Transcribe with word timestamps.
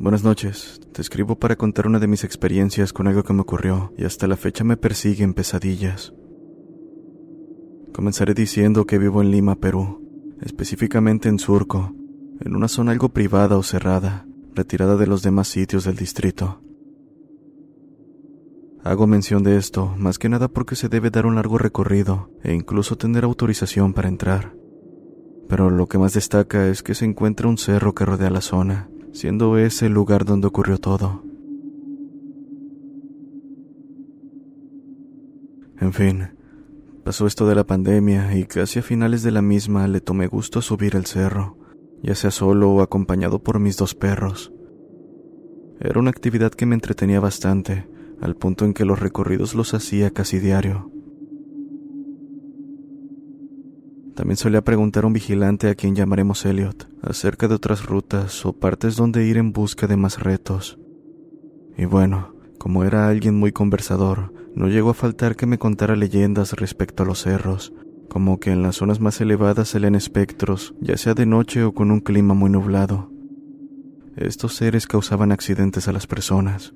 Buenas 0.00 0.24
noches, 0.24 0.80
te 0.94 1.02
escribo 1.02 1.38
para 1.38 1.56
contar 1.56 1.86
una 1.86 1.98
de 1.98 2.06
mis 2.06 2.24
experiencias 2.24 2.94
con 2.94 3.06
algo 3.06 3.22
que 3.22 3.34
me 3.34 3.42
ocurrió 3.42 3.92
y 3.98 4.04
hasta 4.04 4.26
la 4.26 4.38
fecha 4.38 4.64
me 4.64 4.78
persiguen 4.78 5.34
pesadillas. 5.34 6.14
Comenzaré 7.92 8.32
diciendo 8.32 8.86
que 8.86 8.96
vivo 8.96 9.20
en 9.20 9.30
Lima, 9.30 9.56
Perú, 9.56 10.00
específicamente 10.40 11.28
en 11.28 11.38
Surco, 11.38 11.94
en 12.40 12.56
una 12.56 12.68
zona 12.68 12.92
algo 12.92 13.10
privada 13.10 13.58
o 13.58 13.62
cerrada, 13.62 14.26
retirada 14.54 14.96
de 14.96 15.06
los 15.06 15.22
demás 15.22 15.48
sitios 15.48 15.84
del 15.84 15.96
distrito. 15.96 16.62
Hago 18.82 19.06
mención 19.06 19.42
de 19.42 19.58
esto 19.58 19.94
más 19.98 20.18
que 20.18 20.30
nada 20.30 20.48
porque 20.48 20.76
se 20.76 20.88
debe 20.88 21.10
dar 21.10 21.26
un 21.26 21.34
largo 21.34 21.58
recorrido 21.58 22.30
e 22.42 22.54
incluso 22.54 22.96
tener 22.96 23.24
autorización 23.24 23.92
para 23.92 24.08
entrar. 24.08 24.56
Pero 25.46 25.68
lo 25.68 25.88
que 25.88 25.98
más 25.98 26.14
destaca 26.14 26.68
es 26.68 26.82
que 26.82 26.94
se 26.94 27.04
encuentra 27.04 27.48
un 27.48 27.58
cerro 27.58 27.94
que 27.94 28.06
rodea 28.06 28.30
la 28.30 28.40
zona, 28.40 28.88
siendo 29.12 29.58
ese 29.58 29.86
el 29.86 29.92
lugar 29.92 30.24
donde 30.24 30.46
ocurrió 30.46 30.78
todo. 30.78 31.22
En 35.80 35.92
fin, 35.92 36.28
pasó 37.04 37.26
esto 37.26 37.48
de 37.48 37.54
la 37.54 37.64
pandemia 37.64 38.36
y 38.36 38.44
casi 38.44 38.80
a 38.80 38.82
finales 38.82 39.22
de 39.22 39.30
la 39.30 39.42
misma 39.42 39.88
le 39.88 40.00
tomé 40.00 40.26
gusto 40.26 40.58
a 40.58 40.62
subir 40.62 40.94
el 40.94 41.06
cerro, 41.06 41.56
ya 42.02 42.14
sea 42.14 42.30
solo 42.30 42.70
o 42.70 42.82
acompañado 42.82 43.42
por 43.42 43.58
mis 43.58 43.76
dos 43.76 43.94
perros. 43.94 44.52
Era 45.80 45.98
una 45.98 46.10
actividad 46.10 46.52
que 46.52 46.66
me 46.66 46.74
entretenía 46.74 47.20
bastante, 47.20 47.88
al 48.20 48.36
punto 48.36 48.66
en 48.66 48.74
que 48.74 48.84
los 48.84 49.00
recorridos 49.00 49.54
los 49.54 49.72
hacía 49.72 50.10
casi 50.10 50.38
diario. 50.38 50.90
También 54.20 54.36
solía 54.36 54.60
preguntar 54.60 55.04
a 55.04 55.06
un 55.06 55.14
vigilante 55.14 55.70
a 55.70 55.74
quien 55.74 55.96
llamaremos 55.96 56.44
Elliot 56.44 56.90
acerca 57.00 57.48
de 57.48 57.54
otras 57.54 57.86
rutas 57.86 58.44
o 58.44 58.52
partes 58.52 58.94
donde 58.94 59.24
ir 59.24 59.38
en 59.38 59.50
busca 59.50 59.86
de 59.86 59.96
más 59.96 60.20
retos. 60.20 60.78
Y 61.78 61.86
bueno, 61.86 62.34
como 62.58 62.84
era 62.84 63.08
alguien 63.08 63.38
muy 63.38 63.50
conversador, 63.50 64.34
no 64.54 64.68
llegó 64.68 64.90
a 64.90 64.94
faltar 64.94 65.36
que 65.36 65.46
me 65.46 65.56
contara 65.56 65.96
leyendas 65.96 66.52
respecto 66.52 67.02
a 67.02 67.06
los 67.06 67.22
cerros, 67.22 67.72
como 68.10 68.38
que 68.38 68.50
en 68.50 68.62
las 68.62 68.76
zonas 68.76 69.00
más 69.00 69.18
elevadas 69.22 69.68
se 69.68 69.78
espectros, 69.96 70.74
ya 70.82 70.98
sea 70.98 71.14
de 71.14 71.24
noche 71.24 71.64
o 71.64 71.72
con 71.72 71.90
un 71.90 72.00
clima 72.00 72.34
muy 72.34 72.50
nublado. 72.50 73.10
Estos 74.16 74.54
seres 74.54 74.86
causaban 74.86 75.32
accidentes 75.32 75.88
a 75.88 75.92
las 75.92 76.06
personas. 76.06 76.74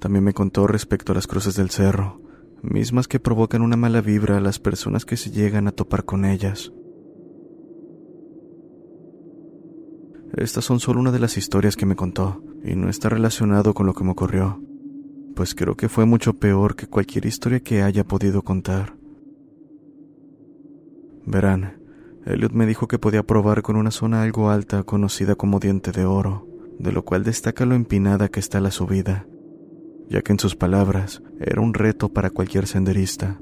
También 0.00 0.22
me 0.22 0.34
contó 0.34 0.66
respecto 0.66 1.12
a 1.12 1.14
las 1.14 1.26
cruces 1.26 1.56
del 1.56 1.70
cerro, 1.70 2.20
mismas 2.64 3.08
que 3.08 3.20
provocan 3.20 3.62
una 3.62 3.76
mala 3.76 4.00
vibra 4.00 4.38
a 4.38 4.40
las 4.40 4.58
personas 4.58 5.04
que 5.04 5.16
se 5.16 5.30
llegan 5.30 5.68
a 5.68 5.72
topar 5.72 6.04
con 6.04 6.24
ellas. 6.24 6.72
Estas 10.36 10.64
son 10.64 10.80
solo 10.80 10.98
una 10.98 11.12
de 11.12 11.20
las 11.20 11.36
historias 11.36 11.76
que 11.76 11.86
me 11.86 11.94
contó, 11.94 12.42
y 12.64 12.74
no 12.74 12.88
está 12.88 13.08
relacionado 13.08 13.74
con 13.74 13.86
lo 13.86 13.94
que 13.94 14.02
me 14.02 14.10
ocurrió, 14.10 14.60
pues 15.36 15.54
creo 15.54 15.76
que 15.76 15.88
fue 15.88 16.06
mucho 16.06 16.34
peor 16.34 16.74
que 16.74 16.86
cualquier 16.86 17.26
historia 17.26 17.60
que 17.60 17.82
haya 17.82 18.04
podido 18.04 18.42
contar. 18.42 18.96
Verán, 21.26 21.80
Elliot 22.26 22.52
me 22.52 22.66
dijo 22.66 22.88
que 22.88 22.98
podía 22.98 23.22
probar 23.22 23.62
con 23.62 23.76
una 23.76 23.90
zona 23.90 24.22
algo 24.22 24.50
alta 24.50 24.82
conocida 24.82 25.34
como 25.34 25.60
Diente 25.60 25.92
de 25.92 26.04
Oro, 26.04 26.48
de 26.78 26.90
lo 26.90 27.04
cual 27.04 27.22
destaca 27.22 27.66
lo 27.66 27.74
empinada 27.74 28.28
que 28.28 28.40
está 28.40 28.60
la 28.60 28.70
subida, 28.70 29.26
ya 30.08 30.22
que 30.22 30.32
en 30.32 30.38
sus 30.38 30.56
palabras 30.56 31.22
era 31.40 31.60
un 31.60 31.74
reto 31.74 32.12
para 32.12 32.30
cualquier 32.30 32.66
senderista. 32.66 33.40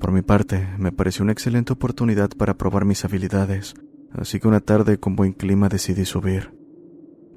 Por 0.00 0.12
mi 0.12 0.22
parte, 0.22 0.68
me 0.78 0.92
pareció 0.92 1.22
una 1.22 1.32
excelente 1.32 1.72
oportunidad 1.72 2.30
para 2.30 2.56
probar 2.56 2.84
mis 2.84 3.04
habilidades, 3.04 3.74
así 4.12 4.38
que 4.38 4.48
una 4.48 4.60
tarde 4.60 4.98
con 4.98 5.16
buen 5.16 5.32
clima 5.32 5.68
decidí 5.68 6.04
subir. 6.04 6.52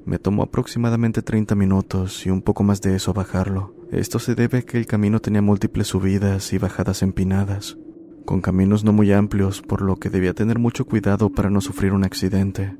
Me 0.05 0.19
tomó 0.19 0.43
aproximadamente 0.43 1.21
30 1.21 1.55
minutos 1.55 2.25
y 2.25 2.29
un 2.29 2.41
poco 2.41 2.63
más 2.63 2.81
de 2.81 2.95
eso 2.95 3.13
bajarlo. 3.13 3.75
Esto 3.91 4.19
se 4.19 4.35
debe 4.35 4.59
a 4.59 4.61
que 4.61 4.77
el 4.77 4.87
camino 4.87 5.19
tenía 5.19 5.41
múltiples 5.41 5.87
subidas 5.87 6.51
y 6.53 6.57
bajadas 6.57 7.01
empinadas, 7.01 7.77
con 8.25 8.41
caminos 8.41 8.83
no 8.83 8.93
muy 8.93 9.11
amplios, 9.11 9.61
por 9.61 9.81
lo 9.81 9.95
que 9.95 10.09
debía 10.09 10.33
tener 10.33 10.59
mucho 10.59 10.85
cuidado 10.85 11.31
para 11.31 11.49
no 11.49 11.61
sufrir 11.61 11.93
un 11.93 12.03
accidente. 12.03 12.75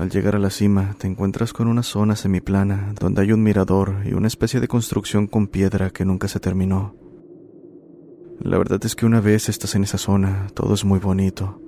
Al 0.00 0.08
llegar 0.08 0.34
a 0.34 0.38
la 0.38 0.48
cima, 0.48 0.96
te 0.98 1.06
encuentras 1.06 1.52
con 1.52 1.68
una 1.68 1.82
zona 1.82 2.16
semiplana 2.16 2.94
donde 2.98 3.20
hay 3.20 3.32
un 3.32 3.42
mirador 3.42 3.96
y 4.06 4.14
una 4.14 4.28
especie 4.28 4.58
de 4.58 4.66
construcción 4.66 5.26
con 5.26 5.46
piedra 5.46 5.90
que 5.90 6.06
nunca 6.06 6.26
se 6.26 6.40
terminó. 6.40 6.96
La 8.38 8.56
verdad 8.56 8.80
es 8.82 8.96
que 8.96 9.04
una 9.04 9.20
vez 9.20 9.50
estás 9.50 9.74
en 9.74 9.84
esa 9.84 9.98
zona, 9.98 10.46
todo 10.54 10.72
es 10.72 10.86
muy 10.86 11.00
bonito. 11.00 11.60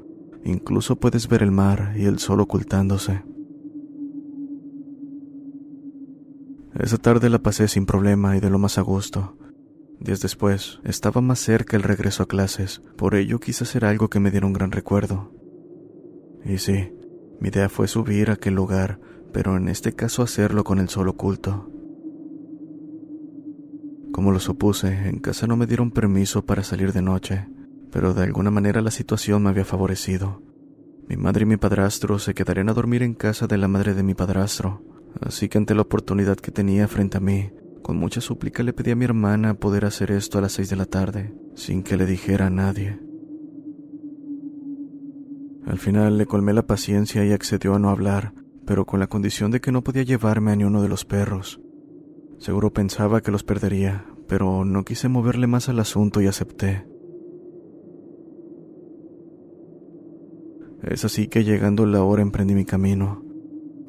Incluso 0.47 0.97
puedes 0.97 1.28
ver 1.28 1.43
el 1.43 1.50
mar 1.50 1.93
y 1.94 2.06
el 2.06 2.19
sol 2.20 2.41
ocultándose. 2.41 3.22
Esa 6.81 6.97
tarde 6.97 7.28
la 7.28 7.43
pasé 7.43 7.69
sin 7.69 7.84
problema 7.84 8.34
y 8.34 8.41
de 8.41 8.49
lo 8.49 8.59
más 8.59 8.78
a 8.78 8.81
gusto. 8.81 9.37
Días 10.00 10.22
después, 10.22 10.81
estaba 10.84 11.20
más 11.20 11.38
cerca 11.38 11.76
el 11.76 11.82
regreso 11.82 12.22
a 12.22 12.28
clases, 12.28 12.81
por 12.97 13.14
ello 13.14 13.41
quise 13.41 13.64
hacer 13.64 13.84
algo 13.84 14.09
que 14.09 14.20
me 14.20 14.31
diera 14.31 14.47
un 14.47 14.54
gran 14.54 14.72
recuerdo. 14.72 15.34
Y 16.47 16.56
sí, 16.56 16.88
mi 17.42 17.48
idea 17.48 17.69
fue 17.69 17.88
subir 17.88 18.30
a 18.30 18.34
aquel 18.34 18.54
lugar, 18.54 19.00
pero 19.32 19.56
en 19.56 19.66
este 19.66 19.94
caso 19.94 20.22
hacerlo 20.22 20.62
con 20.62 20.78
el 20.78 20.88
sol 20.88 21.08
oculto. 21.08 21.69
Como 24.12 24.30
lo 24.30 24.38
supuse, 24.38 25.08
en 25.08 25.19
casa 25.19 25.48
no 25.48 25.56
me 25.56 25.66
dieron 25.66 25.91
permiso 25.91 26.47
para 26.47 26.62
salir 26.62 26.92
de 26.92 27.02
noche, 27.02 27.48
pero 27.91 28.14
de 28.14 28.22
alguna 28.22 28.52
manera 28.52 28.81
la 28.81 28.93
situación 28.93 29.43
me 29.43 29.49
había 29.49 29.64
favorecido. 29.64 30.40
Mi 31.08 31.16
madre 31.16 31.43
y 31.43 31.46
mi 31.46 31.56
padrastro 31.56 32.20
se 32.20 32.32
quedarían 32.32 32.69
a 32.69 32.75
dormir 32.75 33.02
en 33.02 33.14
casa 33.14 33.49
de 33.49 33.58
la 33.58 33.66
madre 33.66 33.94
de 33.94 34.05
mi 34.05 34.14
padrastro, 34.14 34.84
así 35.20 35.49
que 35.49 35.58
ante 35.58 35.75
la 35.75 35.82
oportunidad 35.82 36.37
que 36.37 36.52
tenía 36.52 36.87
frente 36.87 37.16
a 37.16 37.20
mí, 37.20 37.50
con 37.82 37.96
mucha 37.96 38.20
súplica 38.20 38.62
le 38.62 38.72
pedí 38.72 38.93
a 38.93 38.96
mi 38.96 39.05
hermana 39.05 39.55
poder 39.55 39.84
hacer 39.84 40.12
esto 40.12 40.38
a 40.38 40.43
las 40.43 40.52
seis 40.52 40.70
de 40.70 40.76
la 40.76 40.87
tarde, 40.87 41.34
sin 41.56 41.82
que 41.82 41.96
le 41.96 42.06
dijera 42.06 42.46
a 42.46 42.50
nadie. 42.50 43.00
Al 45.67 45.79
final 45.79 46.19
le 46.19 46.26
colmé 46.26 46.53
la 46.53 46.67
paciencia 46.67 47.25
y 47.25 47.32
accedió 47.32 47.75
a 47.75 47.79
no 47.79 47.91
hablar, 47.91 48.35
pero 48.67 48.85
con 48.85 49.00
la 49.00 49.06
condición 49.06 49.50
de 49.50 49.61
que 49.61 49.73
no 49.73 49.82
podía 49.82 50.03
llevarme 50.03 50.53
a 50.53 50.56
ni 50.56 50.64
uno 50.64 50.82
de 50.82 50.88
los 50.88 51.05
perros. 51.05 51.61
Seguro 52.38 52.73
pensaba 52.73 53.20
que 53.20 53.31
los 53.31 53.44
perdería, 53.44 54.06
pero 54.26 54.64
no 54.64 54.85
quise 54.85 55.09
moverle 55.09 55.47
más 55.47 55.69
al 55.69 55.79
asunto 55.79 56.20
y 56.20 56.26
acepté. 56.26 56.87
Es 60.82 61.05
así 61.05 61.29
que 61.29 61.44
llegando 61.44 61.87
la 61.87 62.03
hora 62.03 62.23
emprendí 62.23 62.55
mi 62.55 62.64
camino. 62.64 63.23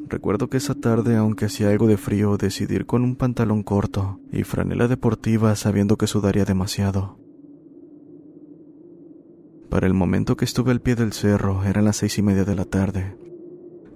Recuerdo 0.07 0.49
que 0.49 0.57
esa 0.57 0.75
tarde, 0.75 1.15
aunque 1.15 1.45
hacía 1.45 1.69
algo 1.69 1.87
de 1.87 1.97
frío, 1.97 2.37
decidí 2.37 2.75
ir 2.75 2.85
con 2.85 3.03
un 3.03 3.15
pantalón 3.15 3.63
corto 3.63 4.19
y 4.31 4.43
franela 4.43 4.87
deportiva 4.87 5.55
sabiendo 5.55 5.97
que 5.97 6.05
sudaría 6.05 6.45
demasiado. 6.45 7.22
Para 9.73 9.87
el 9.87 9.95
momento 9.95 10.37
que 10.37 10.45
estuve 10.45 10.69
al 10.69 10.81
pie 10.81 10.93
del 10.93 11.13
cerro 11.13 11.63
eran 11.63 11.85
las 11.85 11.97
seis 11.97 12.19
y 12.19 12.21
media 12.21 12.45
de 12.45 12.53
la 12.53 12.65
tarde. 12.65 13.17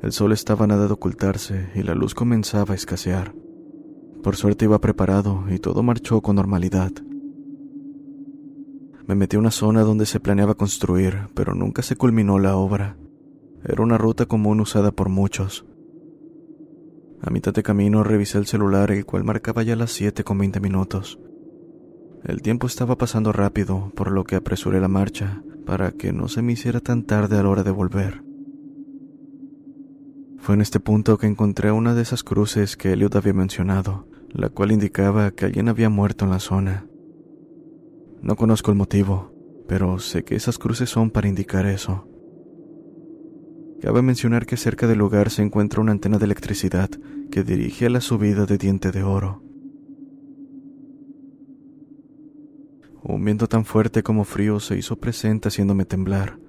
El 0.01 0.11
sol 0.11 0.31
estaba 0.31 0.65
nada 0.65 0.87
de 0.87 0.93
ocultarse 0.93 1.69
y 1.75 1.83
la 1.83 1.93
luz 1.93 2.15
comenzaba 2.15 2.73
a 2.73 2.75
escasear. 2.75 3.35
Por 4.23 4.35
suerte 4.35 4.65
iba 4.65 4.81
preparado 4.81 5.43
y 5.51 5.59
todo 5.59 5.83
marchó 5.83 6.19
con 6.21 6.37
normalidad. 6.37 6.91
Me 9.05 9.13
metí 9.13 9.35
a 9.35 9.39
una 9.39 9.51
zona 9.51 9.83
donde 9.83 10.07
se 10.07 10.19
planeaba 10.19 10.55
construir, 10.55 11.29
pero 11.35 11.53
nunca 11.53 11.83
se 11.83 11.95
culminó 11.95 12.39
la 12.39 12.55
obra. 12.55 12.97
Era 13.63 13.83
una 13.83 13.99
ruta 13.99 14.25
común 14.25 14.59
usada 14.61 14.89
por 14.89 15.09
muchos. 15.09 15.67
A 17.21 17.29
mitad 17.29 17.53
de 17.53 17.61
camino 17.61 18.03
revisé 18.03 18.39
el 18.39 18.47
celular, 18.47 18.89
el 18.89 19.05
cual 19.05 19.23
marcaba 19.25 19.61
ya 19.61 19.75
las 19.75 19.91
7 19.91 20.23
con 20.23 20.39
20 20.39 20.59
minutos. 20.59 21.19
El 22.23 22.41
tiempo 22.41 22.65
estaba 22.65 22.97
pasando 22.97 23.31
rápido, 23.31 23.91
por 23.95 24.11
lo 24.11 24.23
que 24.23 24.37
apresuré 24.37 24.81
la 24.81 24.87
marcha 24.87 25.43
para 25.67 25.91
que 25.91 26.13
no 26.13 26.29
se 26.29 26.41
me 26.41 26.53
hiciera 26.53 26.79
tan 26.79 27.03
tarde 27.03 27.37
a 27.37 27.43
la 27.43 27.49
hora 27.49 27.63
de 27.63 27.71
volver. 27.71 28.23
Fue 30.37 30.55
en 30.55 30.61
este 30.61 30.79
punto 30.79 31.17
que 31.17 31.27
encontré 31.27 31.73
una 31.73 31.93
de 31.93 32.03
esas 32.03 32.23
cruces 32.23 32.77
que 32.77 32.93
Elliot 32.93 33.17
había 33.17 33.33
mencionado, 33.33 34.07
la 34.29 34.47
cual 34.47 34.71
indicaba 34.71 35.31
que 35.31 35.43
alguien 35.43 35.67
había 35.67 35.89
muerto 35.89 36.23
en 36.23 36.31
la 36.31 36.39
zona. 36.39 36.87
No 38.21 38.37
conozco 38.37 38.71
el 38.71 38.77
motivo, 38.77 39.33
pero 39.67 39.99
sé 39.99 40.23
que 40.23 40.35
esas 40.35 40.57
cruces 40.57 40.89
son 40.89 41.11
para 41.11 41.27
indicar 41.27 41.65
eso. 41.65 42.07
Cabe 43.81 44.01
mencionar 44.01 44.45
que 44.45 44.55
cerca 44.55 44.87
del 44.87 44.99
lugar 44.99 45.29
se 45.29 45.41
encuentra 45.41 45.81
una 45.81 45.91
antena 45.91 46.17
de 46.17 46.25
electricidad 46.25 46.89
que 47.29 47.43
dirige 47.43 47.87
a 47.87 47.89
la 47.89 47.99
subida 48.01 48.45
de 48.45 48.57
Diente 48.57 48.91
de 48.91 49.03
Oro. 49.03 49.46
Un 53.09 53.23
viento 53.23 53.47
tan 53.47 53.63
fuerte 53.63 54.03
como 54.03 54.25
frío 54.25 54.59
se 54.59 54.77
hizo 54.77 54.97
presente 54.97 55.47
haciéndome 55.47 55.85
temblar. 55.85 56.39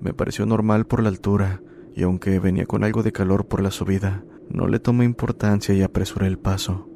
Me 0.00 0.14
pareció 0.14 0.46
normal 0.46 0.86
por 0.86 1.02
la 1.02 1.10
altura, 1.10 1.60
y 1.94 2.04
aunque 2.04 2.40
venía 2.40 2.64
con 2.64 2.84
algo 2.84 3.02
de 3.02 3.12
calor 3.12 3.48
por 3.48 3.60
la 3.60 3.70
subida, 3.70 4.24
no 4.48 4.66
le 4.66 4.78
tomé 4.78 5.04
importancia 5.04 5.74
y 5.74 5.82
apresuré 5.82 6.26
el 6.26 6.38
paso. 6.38 6.88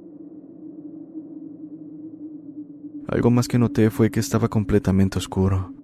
Algo 3.07 3.31
más 3.31 3.47
que 3.47 3.59
noté 3.59 3.91
fue 3.91 4.11
que 4.11 4.21
estaba 4.21 4.49
completamente 4.49 5.19
oscuro. 5.19 5.75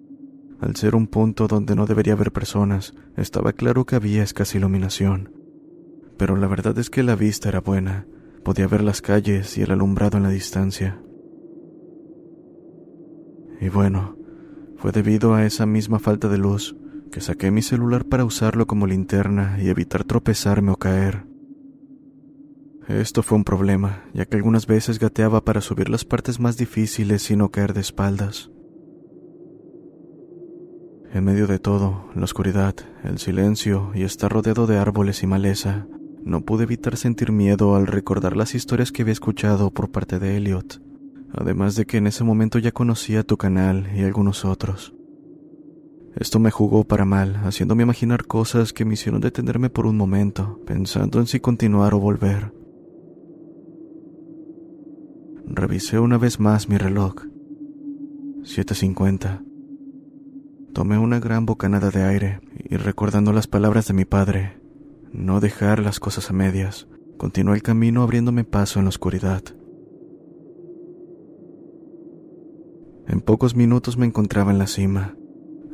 Al 0.59 0.75
ser 0.75 0.95
un 0.95 1.05
punto 1.05 1.47
donde 1.47 1.75
no 1.75 1.85
debería 1.85 2.13
haber 2.13 2.31
personas, 2.31 2.95
estaba 3.17 3.53
claro 3.53 3.85
que 3.85 3.95
había 3.95 4.23
escasa 4.23 4.57
iluminación. 4.57 5.31
Pero 6.17 6.37
la 6.37 6.47
verdad 6.47 6.75
es 6.79 6.89
que 6.89 7.03
la 7.03 7.15
vista 7.15 7.49
era 7.49 7.61
buena. 7.61 8.07
Podía 8.43 8.65
ver 8.65 8.81
las 8.81 9.03
calles 9.03 9.59
y 9.59 9.61
el 9.61 9.69
alumbrado 9.69 10.17
en 10.17 10.23
la 10.23 10.29
distancia. 10.29 10.99
Y 13.61 13.69
bueno, 13.69 14.17
fue 14.77 14.91
debido 14.91 15.35
a 15.35 15.45
esa 15.45 15.67
misma 15.67 15.99
falta 15.99 16.27
de 16.27 16.39
luz 16.39 16.75
que 17.11 17.21
saqué 17.21 17.51
mi 17.51 17.61
celular 17.61 18.05
para 18.05 18.25
usarlo 18.25 18.65
como 18.65 18.87
linterna 18.87 19.57
y 19.61 19.69
evitar 19.69 20.03
tropezarme 20.03 20.71
o 20.71 20.77
caer. 20.77 21.25
Esto 22.87 23.21
fue 23.21 23.37
un 23.37 23.43
problema, 23.43 24.03
ya 24.13 24.25
que 24.25 24.35
algunas 24.35 24.65
veces 24.65 24.97
gateaba 24.97 25.45
para 25.45 25.61
subir 25.61 25.89
las 25.89 26.05
partes 26.05 26.39
más 26.39 26.57
difíciles 26.57 27.29
y 27.29 27.35
no 27.35 27.49
caer 27.49 27.73
de 27.73 27.81
espaldas. 27.81 28.49
En 31.13 31.23
medio 31.23 31.45
de 31.45 31.59
todo, 31.59 32.09
la 32.15 32.23
oscuridad, 32.23 32.73
el 33.03 33.19
silencio 33.19 33.91
y 33.93 34.03
estar 34.03 34.31
rodeado 34.31 34.65
de 34.65 34.77
árboles 34.77 35.21
y 35.21 35.27
maleza, 35.27 35.85
no 36.23 36.41
pude 36.41 36.63
evitar 36.63 36.97
sentir 36.97 37.31
miedo 37.31 37.75
al 37.75 37.85
recordar 37.85 38.35
las 38.35 38.55
historias 38.55 38.91
que 38.91 39.03
había 39.03 39.11
escuchado 39.11 39.71
por 39.71 39.91
parte 39.91 40.19
de 40.19 40.37
Elliot, 40.37 40.81
además 41.33 41.75
de 41.75 41.85
que 41.85 41.97
en 41.97 42.07
ese 42.07 42.23
momento 42.23 42.59
ya 42.59 42.71
conocía 42.71 43.23
tu 43.23 43.37
canal 43.37 43.89
y 43.95 44.03
algunos 44.03 44.45
otros. 44.45 44.93
Esto 46.15 46.39
me 46.39 46.51
jugó 46.51 46.83
para 46.83 47.05
mal, 47.05 47.37
haciéndome 47.43 47.83
imaginar 47.83 48.25
cosas 48.25 48.73
que 48.73 48.83
me 48.83 48.95
hicieron 48.95 49.21
detenerme 49.21 49.69
por 49.69 49.85
un 49.85 49.95
momento, 49.95 50.59
pensando 50.65 51.19
en 51.19 51.27
si 51.27 51.39
continuar 51.39 51.93
o 51.93 51.99
volver. 51.99 52.53
Revisé 55.45 55.99
una 55.99 56.17
vez 56.17 56.39
más 56.39 56.67
mi 56.67 56.77
reloj. 56.77 57.15
7.50. 58.43 59.43
Tomé 60.73 60.97
una 60.97 61.19
gran 61.19 61.45
bocanada 61.45 61.91
de 61.91 62.03
aire 62.03 62.41
y 62.69 62.77
recordando 62.77 63.33
las 63.33 63.47
palabras 63.47 63.87
de 63.87 63.93
mi 63.93 64.05
padre, 64.05 64.59
no 65.11 65.39
dejar 65.39 65.79
las 65.79 65.99
cosas 65.99 66.29
a 66.29 66.33
medias, 66.33 66.87
continué 67.17 67.55
el 67.55 67.63
camino 67.63 68.03
abriéndome 68.03 68.43
paso 68.43 68.79
en 68.79 68.85
la 68.85 68.89
oscuridad. 68.89 69.43
En 73.11 73.19
pocos 73.19 73.57
minutos 73.57 73.97
me 73.97 74.05
encontraba 74.05 74.51
en 74.51 74.57
la 74.57 74.67
cima. 74.67 75.17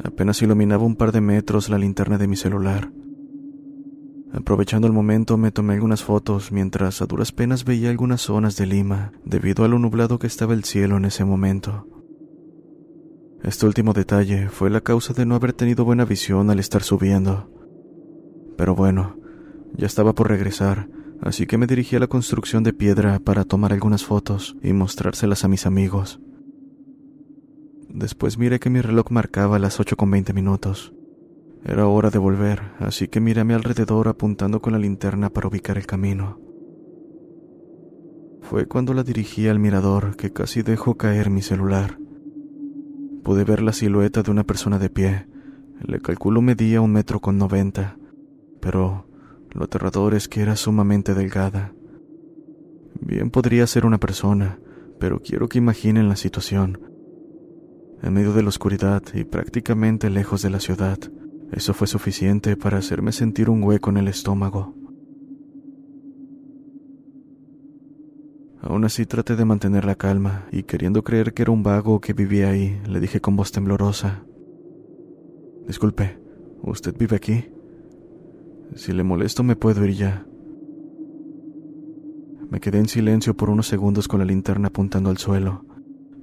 Apenas 0.04 0.42
iluminaba 0.42 0.84
un 0.84 0.96
par 0.96 1.12
de 1.12 1.22
metros 1.22 1.70
la 1.70 1.78
linterna 1.78 2.18
de 2.18 2.28
mi 2.28 2.36
celular. 2.36 2.92
Aprovechando 4.34 4.88
el 4.88 4.94
momento 4.94 5.38
me 5.38 5.52
tomé 5.52 5.76
algunas 5.76 6.04
fotos 6.04 6.52
mientras 6.52 7.00
a 7.04 7.06
duras 7.06 7.32
penas 7.32 7.64
veía 7.64 7.92
algunas 7.92 8.22
zonas 8.22 8.56
de 8.58 8.66
Lima 8.66 9.12
debido 9.24 9.64
a 9.64 9.68
lo 9.68 9.78
nublado 9.78 10.18
que 10.18 10.26
estaba 10.26 10.56
el 10.56 10.64
cielo 10.64 10.98
en 10.98 11.06
ese 11.06 11.26
momento. 11.26 11.88
Este 13.44 13.68
último 13.68 13.94
detalle 13.94 14.50
fue 14.50 14.72
la 14.72 14.82
causa 14.82 15.14
de 15.14 15.28
no 15.28 15.36
haber 15.36 15.54
tenido 15.54 15.86
buena 15.86 16.06
visión 16.06 16.50
al 16.50 16.58
estar 16.58 16.82
subiendo. 16.82 17.52
Pero 18.58 18.74
bueno, 18.74 19.16
ya 19.76 19.86
estaba 19.86 20.16
por 20.16 20.28
regresar, 20.28 20.90
así 21.22 21.46
que 21.46 21.60
me 21.60 21.68
dirigí 21.68 21.98
a 21.98 22.00
la 22.00 22.08
construcción 22.08 22.64
de 22.64 22.74
piedra 22.74 23.20
para 23.20 23.44
tomar 23.44 23.74
algunas 23.74 24.04
fotos 24.04 24.58
y 24.64 24.74
mostrárselas 24.74 25.46
a 25.46 25.48
mis 25.48 25.68
amigos. 25.68 26.20
Después 27.98 28.38
miré 28.38 28.60
que 28.60 28.70
mi 28.70 28.80
reloj 28.80 29.10
marcaba 29.10 29.58
las 29.58 29.80
8 29.80 29.98
con 29.98 30.12
20 30.12 30.32
minutos. 30.32 30.94
Era 31.66 31.88
hora 31.88 32.12
de 32.12 32.20
volver, 32.20 32.62
así 32.78 33.08
que 33.08 33.20
miré 33.20 33.42
a 33.42 33.44
mi 33.44 33.56
alrededor 33.56 34.08
apuntando 34.08 34.62
con 34.62 34.74
la 34.74 34.80
linterna 34.80 35.32
para 35.32 35.48
ubicar 35.48 35.80
el 35.80 35.88
camino. 35.88 36.40
Fue 38.44 38.68
cuando 38.68 38.94
la 38.94 39.02
dirigí 39.02 39.48
al 39.48 39.58
mirador 39.58 40.16
que 40.16 40.32
casi 40.32 40.62
dejó 40.62 40.96
caer 40.96 41.32
mi 41.32 41.42
celular. 41.42 41.98
Pude 43.24 43.44
ver 43.44 43.64
la 43.64 43.74
silueta 43.74 44.22
de 44.22 44.30
una 44.30 44.44
persona 44.44 44.78
de 44.78 44.92
pie. 44.92 45.26
Le 45.84 46.00
calculo 46.00 46.44
medía 46.44 46.82
un 46.82 46.92
metro 46.92 47.20
con 47.20 47.40
noventa, 47.40 47.98
pero 48.62 49.08
lo 49.50 49.64
aterrador 49.64 50.14
es 50.14 50.28
que 50.28 50.42
era 50.42 50.56
sumamente 50.56 51.16
delgada. 51.16 51.74
Bien 53.02 53.32
podría 53.32 53.66
ser 53.66 53.88
una 53.88 53.98
persona, 53.98 54.60
pero 55.00 55.20
quiero 55.20 55.50
que 55.50 55.58
imaginen 55.58 56.10
la 56.10 56.16
situación. 56.16 56.97
En 58.04 58.14
medio 58.14 58.34
de 58.34 58.44
la 58.44 58.50
oscuridad 58.50 59.02
y 59.14 59.24
prácticamente 59.24 60.10
lejos 60.10 60.42
de 60.42 60.50
la 60.50 60.60
ciudad, 60.60 61.00
eso 61.52 61.74
fue 61.74 61.88
suficiente 61.88 62.56
para 62.56 62.78
hacerme 62.78 63.12
sentir 63.12 63.50
un 63.50 63.64
hueco 63.64 63.90
en 63.90 63.98
el 63.98 64.08
estómago. 64.08 64.76
Aún 68.62 68.84
así 68.84 69.06
traté 69.06 69.36
de 69.36 69.46
mantener 69.46 69.86
la 69.86 69.96
calma 69.96 70.46
y 70.52 70.64
queriendo 70.64 71.04
creer 71.04 71.34
que 71.34 71.44
era 71.44 71.52
un 71.52 71.64
vago 71.64 72.02
que 72.02 72.14
vivía 72.14 72.50
ahí, 72.50 72.80
le 72.88 73.00
dije 73.00 73.22
con 73.22 73.36
voz 73.36 73.52
temblorosa. 73.52 74.24
Disculpe, 75.68 76.20
¿usted 76.64 76.96
vive 76.98 77.16
aquí? 77.16 77.46
Si 78.76 78.92
le 78.92 79.04
molesto 79.04 79.42
me 79.44 79.56
puedo 79.56 79.86
ir 79.86 79.96
ya. 79.96 80.26
Me 82.50 82.60
quedé 82.60 82.80
en 82.80 82.88
silencio 82.88 83.36
por 83.36 83.50
unos 83.50 83.68
segundos 83.68 84.08
con 84.08 84.20
la 84.20 84.26
linterna 84.26 84.68
apuntando 84.68 85.10
al 85.10 85.18
suelo, 85.18 85.66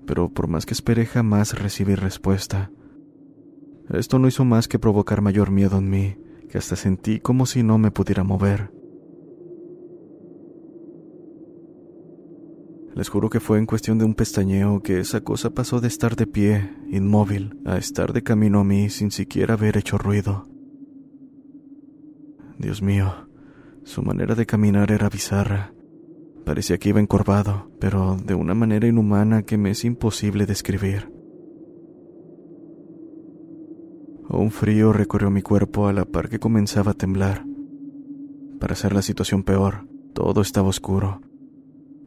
pero 0.06 0.30
por 0.30 0.48
más 0.48 0.66
que 0.66 0.74
esperé 0.74 1.06
jamás 1.06 1.58
recibí 1.58 1.94
respuesta. 1.94 2.70
Esto 3.90 4.18
no 4.18 4.28
hizo 4.28 4.44
más 4.44 4.68
que 4.68 4.78
provocar 4.78 5.20
mayor 5.20 5.50
miedo 5.50 5.78
en 5.78 5.90
mí, 5.90 6.16
que 6.48 6.58
hasta 6.58 6.76
sentí 6.76 7.20
como 7.20 7.46
si 7.46 7.62
no 7.62 7.78
me 7.78 7.90
pudiera 7.90 8.24
mover. 8.24 8.72
Les 12.94 13.08
juro 13.08 13.28
que 13.28 13.40
fue 13.40 13.58
en 13.58 13.66
cuestión 13.66 13.98
de 13.98 14.04
un 14.04 14.14
pestañeo 14.14 14.80
que 14.80 15.00
esa 15.00 15.20
cosa 15.22 15.50
pasó 15.50 15.80
de 15.80 15.88
estar 15.88 16.14
de 16.14 16.28
pie, 16.28 16.70
inmóvil, 16.88 17.58
a 17.66 17.76
estar 17.76 18.12
de 18.12 18.22
camino 18.22 18.60
a 18.60 18.64
mí 18.64 18.88
sin 18.88 19.10
siquiera 19.10 19.54
haber 19.54 19.76
hecho 19.76 19.98
ruido. 19.98 20.48
Dios 22.56 22.82
mío, 22.82 23.28
su 23.82 24.02
manera 24.02 24.36
de 24.36 24.46
caminar 24.46 24.92
era 24.92 25.08
bizarra. 25.08 25.73
Parecía 26.44 26.78
que 26.78 26.90
iba 26.90 27.00
encorvado, 27.00 27.70
pero 27.80 28.16
de 28.16 28.34
una 28.34 28.54
manera 28.54 28.86
inhumana 28.86 29.42
que 29.42 29.56
me 29.56 29.70
es 29.70 29.84
imposible 29.84 30.46
describir. 30.46 31.10
Un 34.28 34.50
frío 34.50 34.92
recorrió 34.92 35.30
mi 35.30 35.42
cuerpo 35.42 35.86
a 35.86 35.92
la 35.92 36.04
par 36.04 36.28
que 36.28 36.38
comenzaba 36.38 36.92
a 36.92 36.94
temblar. 36.94 37.44
Para 38.60 38.72
hacer 38.72 38.94
la 38.94 39.02
situación 39.02 39.42
peor, 39.42 39.86
todo 40.12 40.40
estaba 40.40 40.68
oscuro 40.68 41.20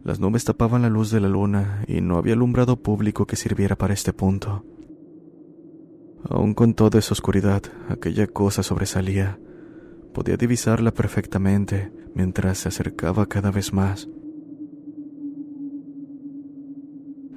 las 0.07 0.21
nubes 0.21 0.45
tapaban 0.45 0.83
la 0.83 0.89
luz 0.89 1.11
de 1.11 1.19
la 1.19 1.27
luna 1.27 1.83
y 1.85 1.99
no 1.99 2.17
había 2.17 2.33
alumbrado 2.33 2.81
público 2.81 3.25
que 3.25 3.35
sirviera 3.35 3.75
para 3.75 3.93
este 3.93 4.13
punto. 4.13 4.63
Aún 6.29 6.53
con 6.53 6.75
toda 6.75 6.97
esa 6.99 7.11
oscuridad, 7.11 7.61
aquella 7.89 8.25
cosa 8.25 8.63
sobresalía. 8.63 9.37
Podía 10.13 10.37
divisarla 10.37 10.93
perfectamente 10.93 11.91
mientras 12.15 12.59
se 12.59 12.69
acercaba 12.69 13.25
cada 13.25 13.51
vez 13.51 13.73
más. 13.73 14.07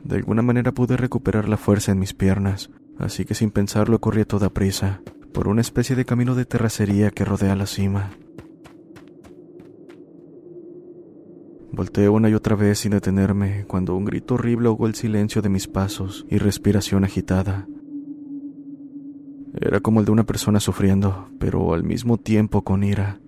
De 0.04 0.16
alguna 0.16 0.42
manera 0.42 0.72
pude 0.72 0.96
recuperar 0.96 1.48
la 1.48 1.56
fuerza 1.56 1.92
en 1.92 1.98
mis 1.98 2.14
piernas, 2.14 2.70
así 2.98 3.24
que 3.24 3.34
sin 3.34 3.50
pensarlo 3.50 4.00
corrí 4.00 4.22
a 4.22 4.26
toda 4.26 4.50
prisa, 4.50 5.02
por 5.32 5.48
una 5.48 5.60
especie 5.60 5.96
de 5.96 6.04
camino 6.04 6.34
de 6.34 6.44
terracería 6.44 7.10
que 7.10 7.24
rodea 7.24 7.56
la 7.56 7.66
cima. 7.66 8.10
Volteé 11.72 12.08
una 12.08 12.28
y 12.28 12.34
otra 12.34 12.56
vez 12.56 12.80
sin 12.80 12.92
detenerme 12.92 13.64
cuando 13.66 13.94
un 13.94 14.04
grito 14.04 14.34
horrible 14.34 14.68
ahogó 14.68 14.86
el 14.86 14.94
silencio 14.94 15.40
de 15.40 15.48
mis 15.48 15.68
pasos 15.68 16.26
y 16.28 16.38
respiración 16.38 17.04
agitada. 17.04 17.66
Era 19.58 19.80
como 19.80 20.00
el 20.00 20.06
de 20.06 20.12
una 20.12 20.24
persona 20.24 20.60
sufriendo, 20.60 21.28
pero 21.38 21.72
al 21.72 21.84
mismo 21.84 22.18
tiempo 22.18 22.62
con 22.62 22.82
ira. 22.82 23.20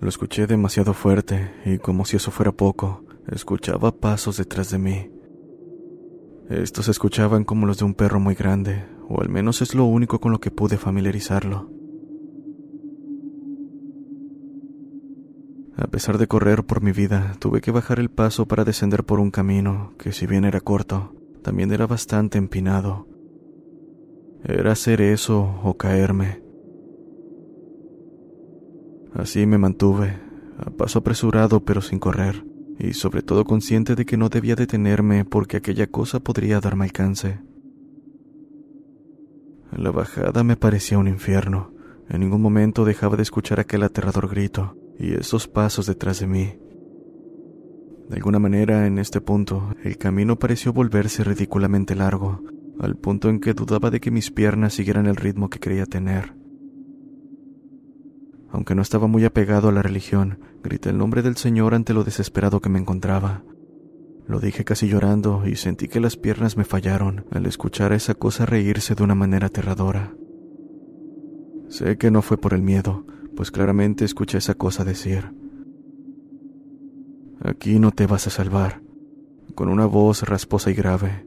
Lo 0.00 0.08
escuché 0.08 0.46
demasiado 0.46 0.92
fuerte 0.92 1.50
y 1.64 1.78
como 1.78 2.04
si 2.04 2.16
eso 2.16 2.30
fuera 2.30 2.52
poco, 2.52 3.05
escuchaba 3.28 3.92
pasos 3.92 4.36
detrás 4.36 4.70
de 4.70 4.78
mí. 4.78 5.10
Estos 6.48 6.88
escuchaban 6.88 7.44
como 7.44 7.66
los 7.66 7.78
de 7.78 7.84
un 7.84 7.94
perro 7.94 8.20
muy 8.20 8.34
grande, 8.34 8.84
o 9.08 9.20
al 9.20 9.28
menos 9.28 9.62
es 9.62 9.74
lo 9.74 9.84
único 9.84 10.20
con 10.20 10.32
lo 10.32 10.40
que 10.40 10.50
pude 10.50 10.76
familiarizarlo. 10.76 11.70
A 15.76 15.88
pesar 15.88 16.18
de 16.18 16.26
correr 16.26 16.64
por 16.64 16.82
mi 16.82 16.92
vida, 16.92 17.34
tuve 17.38 17.60
que 17.60 17.70
bajar 17.70 17.98
el 17.98 18.10
paso 18.10 18.46
para 18.46 18.64
descender 18.64 19.04
por 19.04 19.20
un 19.20 19.30
camino 19.30 19.92
que 19.98 20.12
si 20.12 20.26
bien 20.26 20.44
era 20.44 20.60
corto, 20.60 21.14
también 21.42 21.70
era 21.72 21.86
bastante 21.86 22.38
empinado. 22.38 23.06
Era 24.42 24.72
hacer 24.72 25.00
eso 25.00 25.60
o 25.62 25.76
caerme. 25.76 26.42
Así 29.12 29.46
me 29.46 29.58
mantuve, 29.58 30.18
a 30.58 30.70
paso 30.70 31.00
apresurado 31.00 31.64
pero 31.64 31.82
sin 31.82 31.98
correr, 31.98 32.44
y 32.78 32.92
sobre 32.92 33.22
todo 33.22 33.44
consciente 33.44 33.94
de 33.94 34.04
que 34.04 34.16
no 34.16 34.28
debía 34.28 34.54
detenerme 34.54 35.24
porque 35.24 35.56
aquella 35.56 35.86
cosa 35.86 36.20
podría 36.20 36.60
darme 36.60 36.84
alcance. 36.84 37.40
La 39.72 39.90
bajada 39.90 40.44
me 40.44 40.56
parecía 40.56 40.98
un 40.98 41.08
infierno. 41.08 41.72
En 42.08 42.20
ningún 42.20 42.40
momento 42.40 42.84
dejaba 42.84 43.16
de 43.16 43.22
escuchar 43.22 43.60
aquel 43.60 43.82
aterrador 43.82 44.28
grito 44.28 44.76
y 44.98 45.14
esos 45.14 45.48
pasos 45.48 45.86
detrás 45.86 46.20
de 46.20 46.26
mí. 46.26 46.54
De 48.08 48.16
alguna 48.16 48.38
manera, 48.38 48.86
en 48.86 48.98
este 48.98 49.20
punto, 49.20 49.74
el 49.82 49.98
camino 49.98 50.38
pareció 50.38 50.72
volverse 50.72 51.24
ridículamente 51.24 51.96
largo, 51.96 52.40
al 52.78 52.96
punto 52.96 53.28
en 53.28 53.40
que 53.40 53.52
dudaba 53.52 53.90
de 53.90 53.98
que 54.00 54.12
mis 54.12 54.30
piernas 54.30 54.74
siguieran 54.74 55.06
el 55.06 55.16
ritmo 55.16 55.50
que 55.50 55.58
quería 55.58 55.86
tener. 55.86 56.35
Aunque 58.56 58.74
no 58.74 58.80
estaba 58.80 59.06
muy 59.06 59.22
apegado 59.26 59.68
a 59.68 59.72
la 59.72 59.82
religión, 59.82 60.38
grité 60.64 60.88
el 60.88 60.96
nombre 60.96 61.20
del 61.20 61.36
Señor 61.36 61.74
ante 61.74 61.92
lo 61.92 62.04
desesperado 62.04 62.62
que 62.62 62.70
me 62.70 62.78
encontraba. 62.78 63.42
Lo 64.26 64.40
dije 64.40 64.64
casi 64.64 64.88
llorando 64.88 65.46
y 65.46 65.56
sentí 65.56 65.88
que 65.88 66.00
las 66.00 66.16
piernas 66.16 66.56
me 66.56 66.64
fallaron 66.64 67.26
al 67.30 67.44
escuchar 67.44 67.92
a 67.92 67.96
esa 67.96 68.14
cosa 68.14 68.46
reírse 68.46 68.94
de 68.94 69.02
una 69.02 69.14
manera 69.14 69.48
aterradora. 69.48 70.14
Sé 71.68 71.98
que 71.98 72.10
no 72.10 72.22
fue 72.22 72.38
por 72.38 72.54
el 72.54 72.62
miedo, 72.62 73.04
pues 73.36 73.50
claramente 73.50 74.06
escuché 74.06 74.38
esa 74.38 74.54
cosa 74.54 74.86
decir. 74.86 75.34
Aquí 77.42 77.78
no 77.78 77.92
te 77.92 78.06
vas 78.06 78.26
a 78.26 78.30
salvar, 78.30 78.80
con 79.54 79.68
una 79.68 79.84
voz 79.84 80.22
rasposa 80.22 80.70
y 80.70 80.74
grave. 80.74 81.25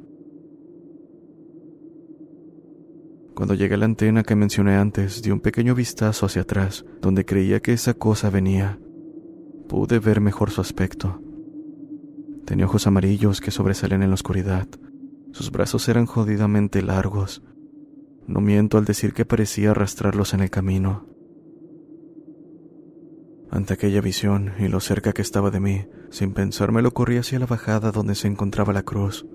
Cuando 3.39 3.53
llegué 3.53 3.75
a 3.75 3.77
la 3.77 3.86
antena 3.86 4.24
que 4.24 4.36
mencioné 4.36 4.75
antes, 4.75 5.22
di 5.22 5.31
un 5.31 5.39
pequeño 5.39 5.74
vistazo 5.74 6.25
hacia 6.25 6.41
atrás, 6.41 6.84
donde 7.00 7.24
creía 7.24 7.62
que 7.62 7.72
esa 7.72 7.93
cosa 7.93 8.29
venía. 8.29 8.77
Pude 9.69 10.00
ver 10.00 10.19
mejor 10.19 10.51
su 10.51 10.60
aspecto. 10.60 11.22
Tenía 12.46 12.65
ojos 12.65 12.86
amarillos 12.86 13.39
que 13.39 13.51
sobresalen 13.51 14.03
en 14.03 14.10
la 14.10 14.15
oscuridad. 14.15 14.67
Sus 15.31 15.51
brazos 15.51 15.88
eran 15.88 16.05
jodidamente 16.05 16.81
largos. 16.81 17.41
No 18.27 18.41
miento 18.41 18.77
al 18.77 18.84
decir 18.84 19.13
que 19.13 19.24
parecía 19.24 19.72
arrastrarlos 19.72 20.34
en 20.34 20.41
el 20.41 20.50
camino. 20.50 21.08
Ante 23.50 23.74
aquella 23.74 24.01
visión 24.01 24.51
y 24.60 24.67
lo 24.67 24.81
cerca 24.81 25.13
que 25.13 25.22
estaba 25.22 25.50
de 25.50 25.62
mí, 25.62 25.86
sin 26.10 26.34
pensármelo 26.34 26.91
corrí 26.91 27.15
hacia 27.15 27.39
la 27.39 27.46
bajada 27.46 27.93
donde 27.93 28.15
se 28.15 28.27
encontraba 28.27 28.74
la 28.74 28.84
cruz. 28.84 29.25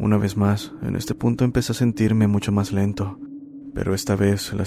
Una 0.00 0.16
vez 0.16 0.36
más, 0.36 0.72
en 0.82 0.94
este 0.94 1.14
punto 1.14 1.44
empecé 1.44 1.72
a 1.72 1.74
sentirme 1.74 2.28
mucho 2.28 2.52
más 2.52 2.72
lento, 2.72 3.18
pero 3.74 3.94
esta 3.94 4.14
vez 4.14 4.52
la 4.52 4.64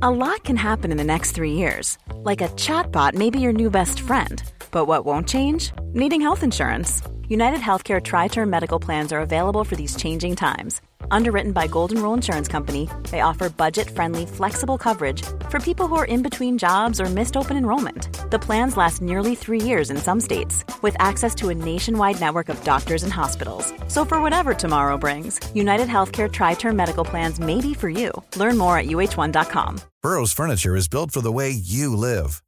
A 0.00 0.10
lot 0.10 0.44
can 0.44 0.56
happen 0.56 0.92
in 0.92 0.96
the 0.96 1.04
next 1.04 1.32
three 1.32 1.54
years. 1.54 1.98
Like 2.22 2.40
a 2.40 2.48
chatbot 2.56 3.14
may 3.14 3.30
be 3.30 3.40
your 3.40 3.52
new 3.52 3.68
best 3.68 4.00
friend. 4.00 4.42
But 4.70 4.86
what 4.86 5.04
won't 5.04 5.28
change? 5.28 5.72
Needing 5.92 6.20
health 6.20 6.44
insurance. 6.44 7.02
United 7.28 7.60
Healthcare 7.60 8.00
Tri 8.00 8.28
Term 8.28 8.48
Medical 8.48 8.78
Plans 8.78 9.12
are 9.12 9.20
available 9.20 9.64
for 9.64 9.74
these 9.74 9.96
changing 9.96 10.36
times 10.36 10.80
Underwritten 11.10 11.52
by 11.52 11.66
Golden 11.66 12.02
Rule 12.02 12.14
Insurance 12.14 12.48
Company, 12.48 12.88
they 13.10 13.20
offer 13.20 13.48
budget-friendly, 13.48 14.26
flexible 14.26 14.78
coverage 14.78 15.22
for 15.48 15.60
people 15.60 15.86
who 15.86 15.96
are 15.96 16.04
in 16.04 16.22
between 16.22 16.58
jobs 16.58 17.00
or 17.00 17.06
missed 17.06 17.36
open 17.36 17.56
enrollment. 17.56 18.17
The 18.30 18.38
plans 18.38 18.76
last 18.76 19.00
nearly 19.00 19.34
three 19.34 19.62
years 19.62 19.90
in 19.90 19.96
some 19.96 20.20
states, 20.20 20.62
with 20.82 20.94
access 20.98 21.34
to 21.36 21.48
a 21.48 21.54
nationwide 21.54 22.20
network 22.20 22.50
of 22.50 22.62
doctors 22.62 23.02
and 23.02 23.12
hospitals. 23.12 23.72
So 23.86 24.04
for 24.04 24.20
whatever 24.20 24.52
tomorrow 24.52 24.98
brings, 24.98 25.40
United 25.54 25.88
Healthcare 25.88 26.30
Tri-Term 26.30 26.76
Medical 26.76 27.04
Plans 27.04 27.40
may 27.40 27.60
be 27.60 27.72
for 27.72 27.88
you. 27.88 28.12
Learn 28.36 28.58
more 28.58 28.76
at 28.76 28.86
uh1.com. 28.86 29.80
Burrow's 30.02 30.32
furniture 30.32 30.76
is 30.76 30.88
built 30.88 31.10
for 31.10 31.22
the 31.22 31.32
way 31.32 31.50
you 31.50 31.96
live. 31.96 32.42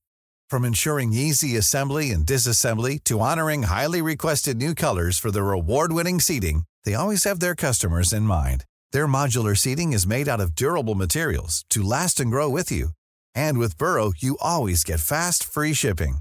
From 0.50 0.64
ensuring 0.64 1.14
easy 1.14 1.56
assembly 1.56 2.10
and 2.10 2.26
disassembly 2.26 3.02
to 3.04 3.20
honoring 3.20 3.62
highly 3.62 4.02
requested 4.02 4.58
new 4.58 4.75
colors 4.75 5.18
for 5.18 5.30
their 5.30 5.52
award-winning 5.52 6.20
seating, 6.20 6.64
they 6.84 6.94
always 6.94 7.25
have 7.25 7.40
their 7.40 7.54
customers 7.54 8.12
in 8.12 8.25
mind. 8.25 8.64
Their 8.92 9.06
modular 9.06 9.56
seating 9.56 9.94
is 9.94 10.06
made 10.06 10.28
out 10.28 10.40
of 10.40 10.54
durable 10.54 10.94
materials 10.94 11.64
to 11.70 11.82
last 11.82 12.20
and 12.20 12.30
grow 12.30 12.50
with 12.50 12.70
you. 12.70 12.90
And 13.34 13.58
with 13.58 13.76
Burrow, 13.78 14.12
you 14.16 14.37
always 14.40 14.84
get 14.84 15.00
fast, 15.00 15.44
free 15.44 15.75
shipping. 15.75 16.18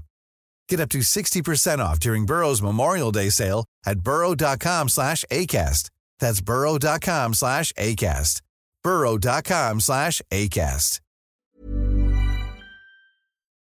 Get 0.68 0.80
up 0.80 0.88
to 0.90 0.98
60% 0.98 1.78
off 1.78 1.98
during 2.00 2.26
Burrow's 2.26 2.62
Memorial 2.62 3.10
Day 3.12 3.30
sale 3.30 3.64
at 3.84 4.00
burrow.com 4.00 4.88
slash 4.88 5.24
ACAST. 5.30 5.90
That's 6.20 6.40
burrow.com 6.40 7.34
slash 7.34 7.72
ACAST. 7.72 8.40
burrow.com 8.82 9.80
slash 9.80 10.22
ACAST. 10.30 11.00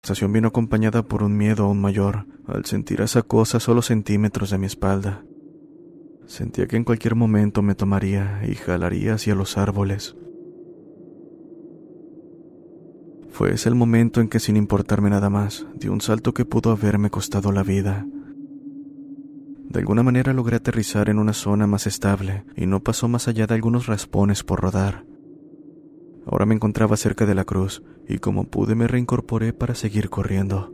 La 0.01 0.07
sensación 0.07 0.31
vino 0.31 0.47
acompañada 0.47 1.03
por 1.03 1.23
un 1.23 1.35
miedo 1.35 1.65
aún 1.65 1.81
mayor 1.81 2.25
al 2.47 2.65
sentir 2.65 3.01
esa 3.01 3.21
cosa 3.21 3.59
solo 3.59 3.81
centímetros 3.81 4.49
de 4.49 4.57
mi 4.57 4.65
espalda. 4.65 5.23
Sentía 6.25 6.67
que 6.67 6.77
en 6.77 6.85
cualquier 6.85 7.15
momento 7.15 7.61
me 7.61 7.75
tomaría 7.75 8.41
y 8.47 8.55
jalaría 8.55 9.15
hacia 9.15 9.35
los 9.35 9.57
árboles. 9.57 10.15
Fue 13.31 13.53
ese 13.53 13.69
el 13.69 13.75
momento 13.75 14.21
en 14.21 14.27
que 14.27 14.39
sin 14.39 14.57
importarme 14.57 15.09
nada 15.09 15.29
más, 15.29 15.65
di 15.75 15.87
un 15.87 16.01
salto 16.01 16.33
que 16.33 16.45
pudo 16.45 16.71
haberme 16.71 17.09
costado 17.09 17.51
la 17.51 17.63
vida. 17.63 18.05
De 19.69 19.79
alguna 19.79 20.01
manera 20.01 20.33
logré 20.33 20.57
aterrizar 20.57 21.09
en 21.09 21.19
una 21.19 21.33
zona 21.33 21.67
más 21.67 21.85
estable 21.85 22.43
y 22.55 22.65
no 22.65 22.79
pasó 22.79 23.07
más 23.07 23.27
allá 23.27 23.45
de 23.45 23.53
algunos 23.53 23.85
raspones 23.85 24.43
por 24.43 24.61
rodar. 24.61 25.05
Ahora 26.25 26.45
me 26.45 26.55
encontraba 26.55 26.97
cerca 26.97 27.25
de 27.25 27.35
la 27.35 27.45
cruz 27.45 27.83
y 28.07 28.17
como 28.17 28.45
pude 28.45 28.75
me 28.75 28.87
reincorporé 28.87 29.53
para 29.53 29.75
seguir 29.75 30.09
corriendo. 30.09 30.73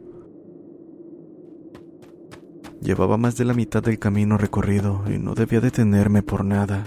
Llevaba 2.82 3.18
más 3.18 3.36
de 3.36 3.46
la 3.46 3.54
mitad 3.54 3.84
del 3.84 4.00
camino 4.00 4.38
recorrido 4.38 5.04
y 5.08 5.18
no 5.18 5.34
debía 5.34 5.60
detenerme 5.60 6.22
por 6.22 6.46
nada. 6.46 6.86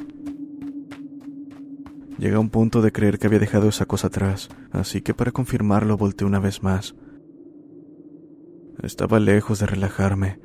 Llegué 2.19 2.35
a 2.35 2.41
un 2.41 2.51
punto 2.51 2.83
de 2.83 2.91
creer 2.91 3.19
que 3.19 3.29
había 3.29 3.39
dejado 3.39 3.69
esa 3.69 3.87
cosa 3.87 4.09
atrás, 4.09 4.49
así 4.73 5.03
que 5.03 5.15
para 5.15 5.31
confirmarlo 5.31 5.97
volteé 5.97 6.27
una 6.27 6.41
vez 6.41 6.65
más. 6.65 6.97
Estaba 8.83 9.21
lejos 9.21 9.61
de 9.61 9.67
relajarme. 9.67 10.41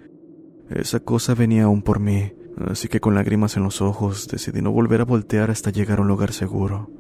Esa 0.70 1.00
cosa 1.00 1.34
venía 1.34 1.64
aún 1.64 1.82
por 1.82 2.00
mí, 2.00 2.34
así 2.68 2.88
que 2.88 3.00
con 3.00 3.16
lágrimas 3.16 3.58
en 3.58 3.64
los 3.64 3.82
ojos 3.82 4.28
decidí 4.28 4.62
no 4.62 4.72
volver 4.72 5.02
a 5.02 5.06
voltear 5.06 5.50
hasta 5.50 5.72
llegar 5.72 5.98
a 5.98 6.04
un 6.04 6.08
lugar 6.08 6.32
seguro. 6.32 6.92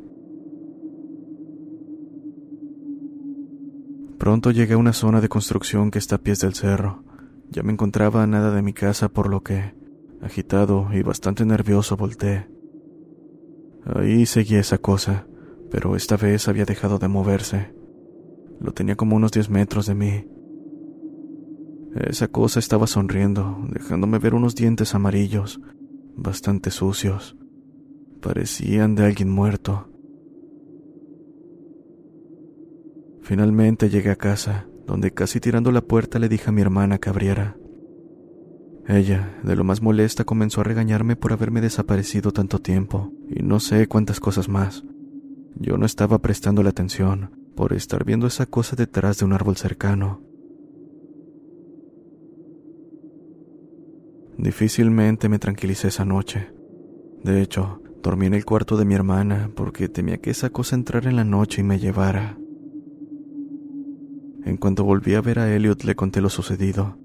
Pronto 4.18 4.52
llegué 4.52 4.74
a 4.74 4.78
una 4.78 4.94
zona 4.94 5.22
de 5.22 5.30
construcción 5.30 5.92
que 5.92 6.00
está 6.00 6.16
a 6.16 6.22
pies 6.22 6.40
del 6.40 6.56
cerro. 6.56 7.04
Ya 7.50 7.62
me 7.62 7.74
encontraba 7.74 8.24
a 8.24 8.28
nada 8.28 8.52
de 8.52 8.62
mi 8.62 8.74
casa, 8.74 9.10
por 9.10 9.30
lo 9.30 9.44
que, 9.44 9.76
agitado 10.22 10.88
y 10.94 11.04
bastante 11.04 11.46
nervioso, 11.46 11.96
volteé. 11.98 12.53
Ahí 13.86 14.26
seguía 14.26 14.60
esa 14.60 14.78
cosa, 14.78 15.28
pero 15.72 15.96
esta 15.96 16.18
vez 16.18 16.48
había 16.48 16.66
dejado 16.66 17.00
de 17.00 17.08
moverse. 17.08 17.74
Lo 18.60 18.72
tenía 18.72 18.96
como 18.96 19.16
unos 19.16 19.32
diez 19.32 19.50
metros 19.50 19.88
de 19.88 19.96
mí. 19.96 20.28
Esa 21.96 22.28
cosa 22.28 22.60
estaba 22.60 22.88
sonriendo, 22.88 23.58
dejándome 23.70 24.20
ver 24.20 24.34
unos 24.34 24.56
dientes 24.56 24.96
amarillos, 24.96 25.60
bastante 26.16 26.72
sucios. 26.72 27.38
Parecían 28.22 28.96
de 28.96 29.06
alguien 29.06 29.30
muerto. 29.30 29.90
Finalmente 33.22 33.90
llegué 33.90 34.10
a 34.10 34.16
casa 34.16 34.68
donde 34.86 35.12
casi 35.12 35.40
tirando 35.40 35.72
la 35.72 35.82
puerta 35.82 36.20
le 36.20 36.30
dije 36.30 36.50
a 36.50 36.52
mi 36.52 36.62
hermana 36.62 36.98
que 36.98 37.10
abriera. 37.10 37.58
Ella, 38.88 39.40
de 39.44 39.56
lo 39.56 39.64
más 39.64 39.82
molesta, 39.82 40.26
comenzó 40.26 40.62
a 40.62 40.66
regañarme 40.66 41.16
por 41.16 41.32
haberme 41.32 41.62
desaparecido 41.62 42.32
tanto 42.32 42.60
tiempo, 42.60 43.14
y 43.30 43.42
no 43.42 43.60
sé 43.60 43.88
cuántas 43.88 44.20
cosas 44.20 44.50
más. 44.50 44.84
Yo 45.56 45.78
no 45.78 45.86
estaba 45.86 46.20
prestando 46.20 46.64
la 46.64 46.72
atención, 46.72 47.32
por 47.56 47.74
estar 47.74 48.04
viendo 48.04 48.28
esa 48.28 48.46
cosa 48.46 48.76
detrás 48.76 49.18
de 49.18 49.26
un 49.26 49.34
árbol 49.34 49.56
cercano. 49.56 50.22
Difícilmente 54.38 55.30
me 55.30 55.40
tranquilicé 55.40 55.88
esa 55.88 56.04
noche. 56.04 56.52
De 57.24 57.42
hecho, 57.42 57.82
dormí 58.02 58.26
en 58.26 58.34
el 58.34 58.44
cuarto 58.44 58.76
de 58.76 58.84
mi 58.84 58.96
hermana 58.96 59.52
porque 59.56 59.88
temía 59.88 60.18
que 60.18 60.32
esa 60.32 60.50
cosa 60.50 60.76
entrara 60.76 61.10
en 61.10 61.16
la 61.16 61.24
noche 61.24 61.62
y 61.62 61.64
me 61.64 61.80
llevara. 61.80 62.38
En 64.44 64.58
cuanto 64.58 64.84
volví 64.84 65.14
a 65.14 65.22
ver 65.22 65.40
a 65.40 65.56
Elliot 65.56 65.84
le 65.84 65.96
conté 65.96 66.20
lo 66.20 66.30
sucedido, 66.30 66.98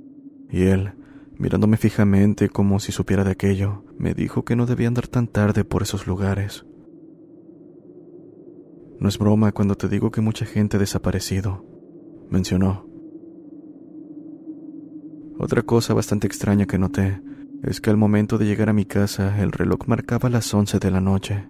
y 0.51 0.63
él, 0.63 0.95
mirándome 1.39 1.77
fijamente 1.77 2.49
como 2.49 2.81
si 2.81 2.93
supiera 2.93 3.25
de 3.25 3.31
aquello, 3.31 3.85
me 3.97 4.15
dijo 4.15 4.45
que 4.45 4.57
no 4.57 4.67
debía 4.67 4.89
andar 4.89 5.07
tan 5.07 5.29
tarde 5.29 5.65
por 5.65 5.83
esos 5.83 6.07
lugares. 6.07 6.67
No 8.99 9.09
es 9.09 9.19
broma 9.19 9.53
cuando 9.53 9.77
te 9.77 9.89
digo 9.89 10.11
que 10.11 10.21
mucha 10.21 10.45
gente 10.45 10.77
ha 10.77 10.81
desaparecido, 10.81 11.65
mencionó. 12.29 12.87
Otra 15.39 15.63
cosa 15.63 15.95
bastante 15.95 16.27
extraña 16.27 16.67
que 16.67 16.79
noté 16.79 17.23
es 17.63 17.81
que 17.81 17.91
al 17.91 17.97
momento 17.97 18.39
de 18.39 18.47
llegar 18.47 18.69
a 18.69 18.73
mi 18.73 18.85
casa 18.85 19.41
el 19.41 19.53
reloj 19.53 19.87
marcaba 19.87 20.29
las 20.29 20.53
once 20.53 20.81
de 20.81 20.91
la 20.91 21.01
noche. 21.01 21.49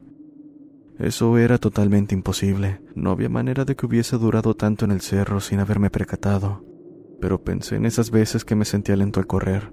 Eso 0.98 1.38
era 1.38 1.58
totalmente 1.58 2.14
imposible. 2.14 2.80
No 2.94 3.12
había 3.12 3.28
manera 3.28 3.64
de 3.64 3.76
que 3.76 3.86
hubiese 3.86 4.18
durado 4.18 4.54
tanto 4.54 4.84
en 4.84 4.90
el 4.90 5.00
cerro 5.00 5.40
sin 5.40 5.60
haberme 5.60 5.90
percatado. 5.90 6.67
Pero 7.20 7.42
pensé 7.42 7.76
en 7.76 7.86
esas 7.86 8.10
veces 8.10 8.44
que 8.44 8.54
me 8.54 8.64
sentía 8.64 8.96
lento 8.96 9.20
al 9.20 9.26
correr. 9.26 9.72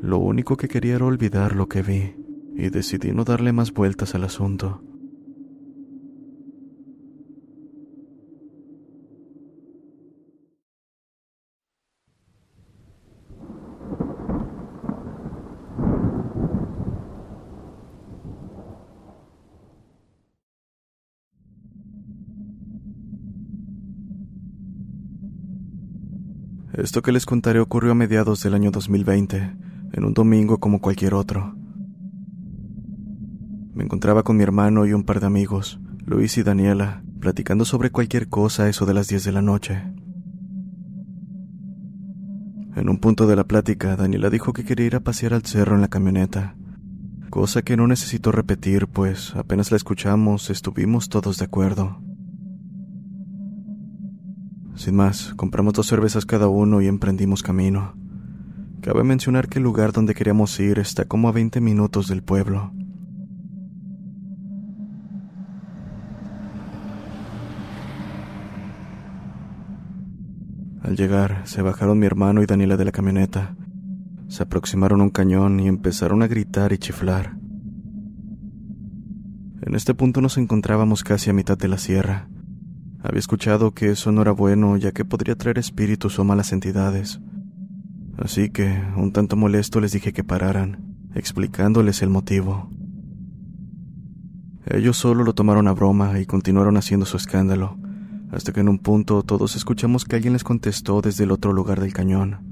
Lo 0.00 0.18
único 0.18 0.56
que 0.56 0.68
quería 0.68 0.94
era 0.94 1.04
olvidar 1.04 1.54
lo 1.54 1.68
que 1.68 1.82
vi, 1.82 2.14
y 2.54 2.70
decidí 2.70 3.12
no 3.12 3.24
darle 3.24 3.52
más 3.52 3.72
vueltas 3.72 4.14
al 4.14 4.24
asunto. 4.24 4.82
Esto 26.78 27.02
que 27.02 27.10
les 27.10 27.26
contaré 27.26 27.58
ocurrió 27.58 27.90
a 27.90 27.96
mediados 27.96 28.40
del 28.44 28.54
año 28.54 28.70
2020, 28.70 29.56
en 29.94 30.04
un 30.04 30.14
domingo 30.14 30.58
como 30.58 30.80
cualquier 30.80 31.12
otro. 31.12 31.56
Me 33.74 33.82
encontraba 33.82 34.22
con 34.22 34.36
mi 34.36 34.44
hermano 34.44 34.86
y 34.86 34.92
un 34.92 35.02
par 35.02 35.18
de 35.18 35.26
amigos, 35.26 35.80
Luis 36.06 36.38
y 36.38 36.44
Daniela, 36.44 37.02
platicando 37.18 37.64
sobre 37.64 37.90
cualquier 37.90 38.28
cosa 38.28 38.62
a 38.62 38.68
eso 38.68 38.86
de 38.86 38.94
las 38.94 39.08
10 39.08 39.24
de 39.24 39.32
la 39.32 39.42
noche. 39.42 39.82
En 42.76 42.88
un 42.88 42.98
punto 42.98 43.26
de 43.26 43.34
la 43.34 43.42
plática, 43.42 43.96
Daniela 43.96 44.30
dijo 44.30 44.52
que 44.52 44.64
quería 44.64 44.86
ir 44.86 44.94
a 44.94 45.00
pasear 45.00 45.34
al 45.34 45.42
cerro 45.42 45.74
en 45.74 45.80
la 45.80 45.88
camioneta, 45.88 46.54
cosa 47.28 47.62
que 47.62 47.76
no 47.76 47.88
necesito 47.88 48.30
repetir, 48.30 48.86
pues 48.86 49.34
apenas 49.34 49.72
la 49.72 49.78
escuchamos 49.78 50.48
estuvimos 50.48 51.08
todos 51.08 51.38
de 51.38 51.46
acuerdo. 51.46 52.07
Sin 54.78 54.94
más, 54.94 55.34
compramos 55.34 55.74
dos 55.74 55.88
cervezas 55.88 56.24
cada 56.24 56.46
uno 56.46 56.80
y 56.80 56.86
emprendimos 56.86 57.42
camino. 57.42 57.94
Cabe 58.80 59.02
mencionar 59.02 59.48
que 59.48 59.58
el 59.58 59.64
lugar 59.64 59.90
donde 59.90 60.14
queríamos 60.14 60.58
ir 60.60 60.78
está 60.78 61.04
como 61.04 61.28
a 61.28 61.32
20 61.32 61.60
minutos 61.60 62.06
del 62.06 62.22
pueblo. 62.22 62.70
Al 70.84 70.94
llegar, 70.94 71.42
se 71.44 71.60
bajaron 71.60 71.98
mi 71.98 72.06
hermano 72.06 72.40
y 72.40 72.46
Daniela 72.46 72.76
de 72.76 72.84
la 72.84 72.92
camioneta. 72.92 73.56
Se 74.28 74.44
aproximaron 74.44 75.00
a 75.00 75.04
un 75.04 75.10
cañón 75.10 75.58
y 75.58 75.66
empezaron 75.66 76.22
a 76.22 76.28
gritar 76.28 76.72
y 76.72 76.78
chiflar. 76.78 77.36
En 79.60 79.74
este 79.74 79.92
punto 79.94 80.20
nos 80.20 80.38
encontrábamos 80.38 81.02
casi 81.02 81.30
a 81.30 81.32
mitad 81.32 81.58
de 81.58 81.66
la 81.66 81.78
sierra 81.78 82.28
había 83.00 83.20
escuchado 83.20 83.72
que 83.72 83.90
eso 83.90 84.12
no 84.12 84.22
era 84.22 84.32
bueno 84.32 84.76
ya 84.76 84.92
que 84.92 85.04
podría 85.04 85.36
traer 85.36 85.58
espíritus 85.58 86.18
o 86.18 86.24
malas 86.24 86.52
entidades. 86.52 87.20
Así 88.16 88.50
que, 88.50 88.82
un 88.96 89.12
tanto 89.12 89.36
molesto, 89.36 89.80
les 89.80 89.92
dije 89.92 90.12
que 90.12 90.24
pararan, 90.24 90.96
explicándoles 91.14 92.02
el 92.02 92.10
motivo. 92.10 92.70
Ellos 94.66 94.96
solo 94.96 95.24
lo 95.24 95.34
tomaron 95.34 95.68
a 95.68 95.72
broma 95.72 96.18
y 96.18 96.26
continuaron 96.26 96.76
haciendo 96.76 97.06
su 97.06 97.16
escándalo, 97.16 97.78
hasta 98.32 98.52
que 98.52 98.60
en 98.60 98.68
un 98.68 98.78
punto 98.78 99.22
todos 99.22 99.56
escuchamos 99.56 100.04
que 100.04 100.16
alguien 100.16 100.32
les 100.32 100.44
contestó 100.44 101.00
desde 101.00 101.24
el 101.24 101.30
otro 101.30 101.52
lugar 101.52 101.80
del 101.80 101.92
cañón. 101.92 102.48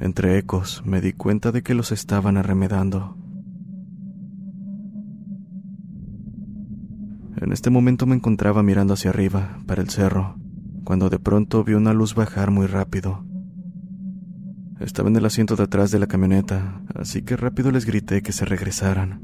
Entre 0.00 0.38
ecos 0.38 0.82
me 0.86 1.02
di 1.02 1.12
cuenta 1.12 1.52
de 1.52 1.62
que 1.62 1.74
los 1.74 1.92
estaban 1.92 2.38
arremedando. 2.38 3.18
En 7.40 7.52
este 7.52 7.70
momento 7.70 8.04
me 8.04 8.14
encontraba 8.14 8.62
mirando 8.62 8.92
hacia 8.92 9.08
arriba, 9.08 9.60
para 9.66 9.80
el 9.80 9.88
cerro, 9.88 10.36
cuando 10.84 11.08
de 11.08 11.18
pronto 11.18 11.64
vi 11.64 11.72
una 11.72 11.94
luz 11.94 12.14
bajar 12.14 12.50
muy 12.50 12.66
rápido. 12.66 13.24
Estaba 14.78 15.08
en 15.08 15.16
el 15.16 15.24
asiento 15.24 15.56
de 15.56 15.62
atrás 15.62 15.90
de 15.90 15.98
la 15.98 16.06
camioneta, 16.06 16.82
así 16.94 17.22
que 17.22 17.36
rápido 17.36 17.70
les 17.70 17.86
grité 17.86 18.20
que 18.20 18.32
se 18.32 18.44
regresaran. 18.44 19.22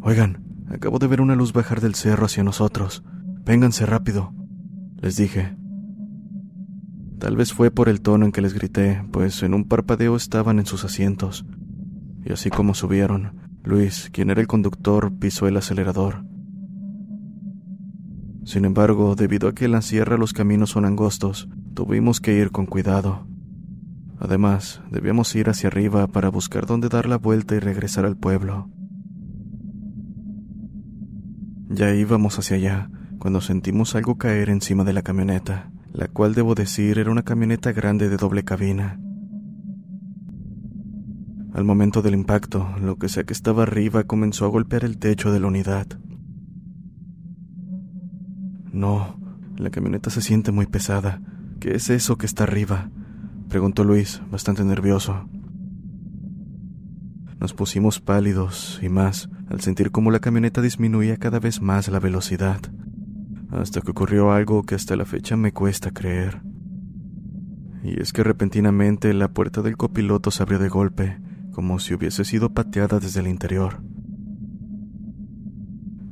Oigan, 0.00 0.44
acabo 0.70 1.00
de 1.00 1.08
ver 1.08 1.20
una 1.20 1.34
luz 1.34 1.52
bajar 1.52 1.80
del 1.80 1.96
cerro 1.96 2.26
hacia 2.26 2.44
nosotros. 2.44 3.02
Vénganse 3.44 3.84
rápido, 3.84 4.32
les 5.00 5.16
dije. 5.16 5.56
Tal 7.18 7.34
vez 7.34 7.52
fue 7.52 7.72
por 7.72 7.88
el 7.88 8.00
tono 8.00 8.26
en 8.26 8.32
que 8.32 8.42
les 8.42 8.54
grité, 8.54 9.04
pues 9.10 9.42
en 9.42 9.54
un 9.54 9.64
parpadeo 9.64 10.14
estaban 10.14 10.60
en 10.60 10.66
sus 10.66 10.84
asientos. 10.84 11.44
Y 12.24 12.32
así 12.32 12.48
como 12.48 12.74
subieron, 12.74 13.41
Luis, 13.64 14.10
quien 14.12 14.30
era 14.30 14.40
el 14.40 14.48
conductor, 14.48 15.12
pisó 15.18 15.46
el 15.46 15.56
acelerador. 15.56 16.24
Sin 18.44 18.64
embargo, 18.64 19.14
debido 19.14 19.48
a 19.48 19.54
que 19.54 19.66
en 19.66 19.72
la 19.72 19.82
sierra 19.82 20.16
los 20.16 20.32
caminos 20.32 20.70
son 20.70 20.84
angostos, 20.84 21.48
tuvimos 21.74 22.20
que 22.20 22.34
ir 22.34 22.50
con 22.50 22.66
cuidado. 22.66 23.26
Además, 24.18 24.82
debíamos 24.90 25.34
ir 25.36 25.48
hacia 25.48 25.68
arriba 25.68 26.08
para 26.08 26.28
buscar 26.28 26.66
dónde 26.66 26.88
dar 26.88 27.08
la 27.08 27.18
vuelta 27.18 27.54
y 27.54 27.60
regresar 27.60 28.04
al 28.04 28.16
pueblo. 28.16 28.68
Ya 31.68 31.94
íbamos 31.94 32.38
hacia 32.38 32.56
allá 32.56 32.90
cuando 33.18 33.40
sentimos 33.40 33.94
algo 33.94 34.18
caer 34.18 34.50
encima 34.50 34.82
de 34.82 34.92
la 34.92 35.02
camioneta, 35.02 35.70
la 35.92 36.08
cual 36.08 36.34
debo 36.34 36.56
decir 36.56 36.98
era 36.98 37.12
una 37.12 37.22
camioneta 37.22 37.70
grande 37.70 38.08
de 38.08 38.16
doble 38.16 38.42
cabina. 38.42 38.98
Al 41.54 41.64
momento 41.64 42.00
del 42.00 42.14
impacto, 42.14 42.66
lo 42.80 42.96
que 42.96 43.10
sea 43.10 43.24
que 43.24 43.34
estaba 43.34 43.64
arriba 43.64 44.04
comenzó 44.04 44.46
a 44.46 44.48
golpear 44.48 44.84
el 44.84 44.96
techo 44.96 45.30
de 45.30 45.38
la 45.38 45.48
unidad. 45.48 45.86
No, 48.72 49.20
la 49.58 49.68
camioneta 49.68 50.08
se 50.08 50.22
siente 50.22 50.50
muy 50.50 50.64
pesada. 50.64 51.20
¿Qué 51.60 51.74
es 51.74 51.90
eso 51.90 52.16
que 52.16 52.24
está 52.24 52.44
arriba? 52.44 52.90
preguntó 53.50 53.84
Luis, 53.84 54.22
bastante 54.30 54.64
nervioso. 54.64 55.28
Nos 57.38 57.52
pusimos 57.52 58.00
pálidos 58.00 58.80
y 58.82 58.88
más 58.88 59.28
al 59.50 59.60
sentir 59.60 59.90
cómo 59.90 60.10
la 60.10 60.20
camioneta 60.20 60.62
disminuía 60.62 61.18
cada 61.18 61.38
vez 61.38 61.60
más 61.60 61.88
la 61.88 62.00
velocidad, 62.00 62.60
hasta 63.50 63.82
que 63.82 63.90
ocurrió 63.90 64.32
algo 64.32 64.62
que 64.62 64.74
hasta 64.74 64.96
la 64.96 65.04
fecha 65.04 65.36
me 65.36 65.52
cuesta 65.52 65.90
creer. 65.90 66.40
Y 67.84 68.00
es 68.00 68.14
que 68.14 68.22
repentinamente 68.24 69.12
la 69.12 69.28
puerta 69.28 69.60
del 69.60 69.76
copiloto 69.76 70.30
se 70.30 70.42
abrió 70.42 70.58
de 70.58 70.70
golpe 70.70 71.18
como 71.52 71.78
si 71.78 71.94
hubiese 71.94 72.24
sido 72.24 72.52
pateada 72.52 72.98
desde 72.98 73.20
el 73.20 73.28
interior. 73.28 73.82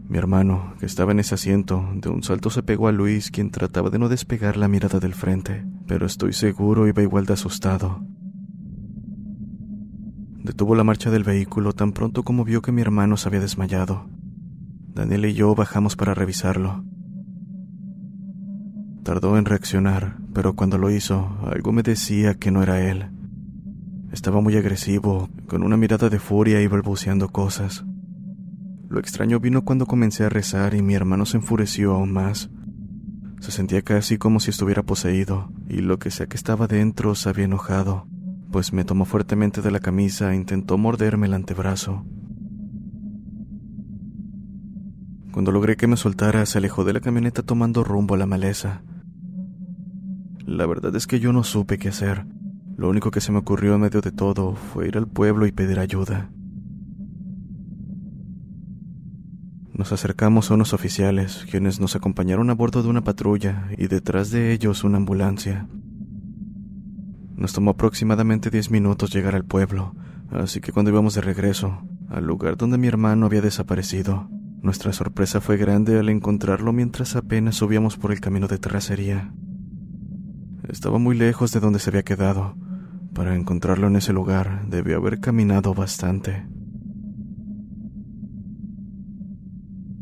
Mi 0.09 0.19
hermano, 0.19 0.75
que 0.81 0.87
estaba 0.87 1.13
en 1.13 1.21
ese 1.21 1.37
asiento, 1.37 1.89
de 1.95 2.09
un 2.09 2.23
salto 2.23 2.51
se 2.51 2.65
pegó 2.65 2.89
a 2.89 2.93
Luis, 2.93 3.31
quien 3.31 3.51
trataba 3.51 3.91
de 3.91 3.99
no 4.01 4.09
despegar 4.09 4.57
la 4.57 4.67
mirada 4.67 4.99
del 4.99 5.15
frente, 5.15 5.65
pero 5.87 6.05
estoy 6.05 6.33
seguro 6.33 6.89
iba 6.89 7.01
igual 7.01 7.27
de 7.27 7.35
asustado. 7.35 8.05
Detuvo 10.43 10.75
la 10.75 10.83
marcha 10.83 11.11
del 11.11 11.23
vehículo 11.23 11.75
tan 11.75 11.93
pronto 11.93 12.25
como 12.25 12.45
vio 12.45 12.61
que 12.61 12.73
mi 12.73 12.83
hermano 12.83 13.17
se 13.17 13.29
había 13.29 13.41
desmayado. 13.41 14.09
Daniel 14.95 15.27
y 15.27 15.35
yo 15.35 15.55
bajamos 15.55 15.95
para 15.95 16.13
revisarlo. 16.13 16.85
Tardó 19.05 19.39
en 19.39 19.45
reaccionar, 19.45 20.17
pero 20.35 20.57
cuando 20.57 20.77
lo 20.77 20.91
hizo, 20.91 21.39
algo 21.45 21.71
me 21.71 21.85
decía 21.85 22.35
que 22.35 22.51
no 22.51 22.65
era 22.65 22.91
él. 22.91 23.11
Estaba 24.13 24.41
muy 24.41 24.57
agresivo, 24.57 25.29
con 25.47 25.63
una 25.63 25.77
mirada 25.77 26.09
de 26.09 26.19
furia 26.19 26.61
y 26.61 26.67
balbuceando 26.67 27.29
cosas. 27.29 27.85
Lo 28.89 28.99
extraño 28.99 29.39
vino 29.39 29.65
cuando 29.65 29.87
comencé 29.87 30.25
a 30.25 30.29
rezar 30.29 30.75
y 30.75 30.83
mi 30.83 30.95
hermano 30.95 31.27
se 31.27 31.37
enfureció 31.37 31.93
aún 31.93 32.13
más. 32.13 32.51
Se 33.39 33.53
sentía 33.53 33.83
casi 33.83 34.19
como 34.19 34.41
si 34.41 34.51
estuviera 34.51 34.83
poseído, 34.83 35.53
y 35.69 35.81
lo 35.81 36.01
que 36.01 36.11
sea 36.11 36.27
que 36.27 36.37
estaba 36.37 36.67
dentro 36.67 37.15
se 37.15 37.29
había 37.29 37.45
enojado, 37.45 38.09
pues 38.51 38.73
me 38.73 38.85
tomó 38.85 39.05
fuertemente 39.05 39.63
de 39.63 39.71
la 39.71 39.79
camisa 39.79 40.33
e 40.33 40.37
intentó 40.37 40.77
morderme 40.77 41.29
el 41.29 41.35
antebrazo. 41.35 42.05
Cuando 45.31 45.53
logré 45.53 45.77
que 45.77 45.87
me 45.87 45.97
soltara, 45.97 46.45
se 46.47 46.59
alejó 46.59 46.83
de 46.83 46.93
la 46.93 47.01
camioneta 47.01 47.45
tomando 47.45 47.85
rumbo 47.85 48.17
a 48.17 48.19
la 48.19 48.27
maleza. 48.27 48.83
La 50.45 50.67
verdad 50.67 50.97
es 50.97 51.07
que 51.07 51.21
yo 51.21 51.33
no 51.33 51.45
supe 51.45 51.79
qué 51.79 51.91
hacer. 51.91 52.27
Lo 52.77 52.89
único 52.89 53.11
que 53.11 53.21
se 53.21 53.33
me 53.33 53.39
ocurrió 53.39 53.75
en 53.75 53.83
medio 53.83 54.01
de 54.01 54.13
todo 54.13 54.55
fue 54.55 54.89
ir 54.89 54.97
al 54.97 55.07
pueblo 55.07 55.47
y 55.47 55.53
pedir 55.53 55.79
ayuda. 55.79 56.31
Nos 59.81 59.93
acercamos 59.93 60.51
a 60.51 60.55
unos 60.55 60.75
oficiales, 60.75 61.47
quienes 61.51 61.81
nos 61.81 61.97
acompañaron 61.97 62.51
a 62.51 62.55
bordo 62.55 62.83
de 62.83 62.91
una 62.91 63.03
patrulla 63.03 63.69
y 63.79 63.87
detrás 63.87 64.31
de 64.31 64.53
ellos 64.53 64.85
una 64.85 64.99
ambulancia. 64.99 65.69
Nos 67.35 67.55
tomó 67.55 67.71
aproximadamente 67.71 68.51
diez 68.51 68.71
minutos 68.71 69.11
llegar 69.11 69.35
al 69.35 69.47
pueblo, 69.47 69.95
así 70.31 70.61
que 70.61 70.73
cuando 70.73 70.91
íbamos 70.91 71.15
de 71.15 71.23
regreso, 71.23 71.83
al 72.11 72.27
lugar 72.27 72.59
donde 72.59 72.77
mi 72.77 72.89
hermano 72.89 73.25
había 73.25 73.41
desaparecido, 73.41 74.29
nuestra 74.61 74.93
sorpresa 74.93 75.41
fue 75.41 75.57
grande 75.57 75.99
al 75.99 76.11
encontrarlo 76.11 76.75
mientras 76.75 77.17
apenas 77.17 77.57
subíamos 77.57 77.97
por 77.97 78.13
el 78.13 78.21
camino 78.21 78.49
de 78.49 78.59
terracería. 78.59 79.33
Estaba 80.71 80.99
muy 80.99 81.17
lejos 81.17 81.51
de 81.51 81.59
donde 81.59 81.81
se 81.81 81.91
había 81.91 82.05
quedado. 82.05 82.55
Para 83.13 83.35
encontrarlo 83.35 83.89
en 83.89 83.97
ese 83.97 84.13
lugar 84.13 84.69
debió 84.69 84.99
haber 84.99 85.19
caminado 85.19 85.75
bastante. 85.75 86.47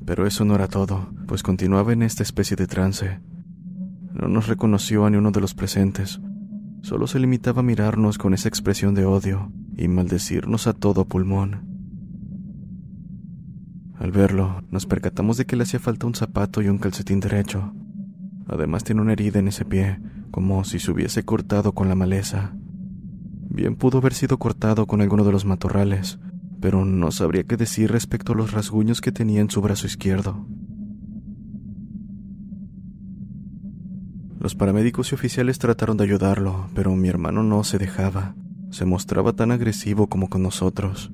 Pero 0.04 0.26
eso 0.26 0.44
no 0.44 0.54
era 0.54 0.68
todo, 0.68 1.08
pues 1.26 1.42
continuaba 1.42 1.94
en 1.94 2.02
esta 2.02 2.22
especie 2.22 2.54
de 2.54 2.66
trance. 2.66 3.18
No 4.12 4.28
nos 4.28 4.46
reconoció 4.46 5.06
a 5.06 5.10
ni 5.10 5.16
uno 5.16 5.30
de 5.30 5.40
los 5.40 5.54
presentes. 5.54 6.20
Solo 6.82 7.06
se 7.06 7.18
limitaba 7.18 7.60
a 7.60 7.64
mirarnos 7.64 8.18
con 8.18 8.34
esa 8.34 8.48
expresión 8.48 8.94
de 8.94 9.06
odio 9.06 9.50
y 9.74 9.88
maldecirnos 9.88 10.66
a 10.66 10.74
todo 10.74 11.06
pulmón. 11.06 11.66
Al 13.98 14.12
verlo, 14.12 14.62
nos 14.70 14.84
percatamos 14.84 15.38
de 15.38 15.46
que 15.46 15.56
le 15.56 15.62
hacía 15.62 15.80
falta 15.80 16.06
un 16.06 16.14
zapato 16.14 16.60
y 16.60 16.68
un 16.68 16.76
calcetín 16.76 17.20
derecho. 17.20 17.72
Además 18.48 18.84
tiene 18.84 19.02
una 19.02 19.12
herida 19.12 19.38
en 19.38 19.48
ese 19.48 19.64
pie, 19.64 20.00
como 20.30 20.64
si 20.64 20.78
se 20.78 20.90
hubiese 20.90 21.22
cortado 21.22 21.72
con 21.72 21.88
la 21.88 21.94
maleza. 21.94 22.52
Bien 23.50 23.76
pudo 23.76 23.98
haber 23.98 24.14
sido 24.14 24.38
cortado 24.38 24.86
con 24.86 25.00
alguno 25.00 25.24
de 25.24 25.32
los 25.32 25.44
matorrales, 25.44 26.18
pero 26.60 26.84
no 26.84 27.12
sabría 27.12 27.44
qué 27.44 27.56
decir 27.56 27.92
respecto 27.92 28.32
a 28.32 28.36
los 28.36 28.52
rasguños 28.52 29.00
que 29.00 29.12
tenía 29.12 29.40
en 29.40 29.50
su 29.50 29.60
brazo 29.60 29.86
izquierdo. 29.86 30.46
Los 34.40 34.54
paramédicos 34.54 35.12
y 35.12 35.14
oficiales 35.14 35.58
trataron 35.58 35.96
de 35.96 36.04
ayudarlo, 36.04 36.68
pero 36.74 36.94
mi 36.96 37.08
hermano 37.08 37.42
no 37.42 37.64
se 37.64 37.78
dejaba. 37.78 38.34
Se 38.70 38.84
mostraba 38.84 39.32
tan 39.34 39.50
agresivo 39.50 40.08
como 40.08 40.28
con 40.28 40.42
nosotros 40.42 41.12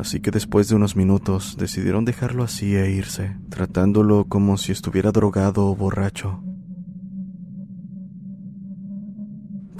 así 0.00 0.20
que 0.20 0.30
después 0.30 0.68
de 0.68 0.74
unos 0.74 0.96
minutos 0.96 1.56
decidieron 1.58 2.04
dejarlo 2.04 2.42
así 2.42 2.74
e 2.74 2.90
irse, 2.90 3.36
tratándolo 3.50 4.24
como 4.24 4.56
si 4.56 4.72
estuviera 4.72 5.12
drogado 5.12 5.66
o 5.66 5.76
borracho. 5.76 6.42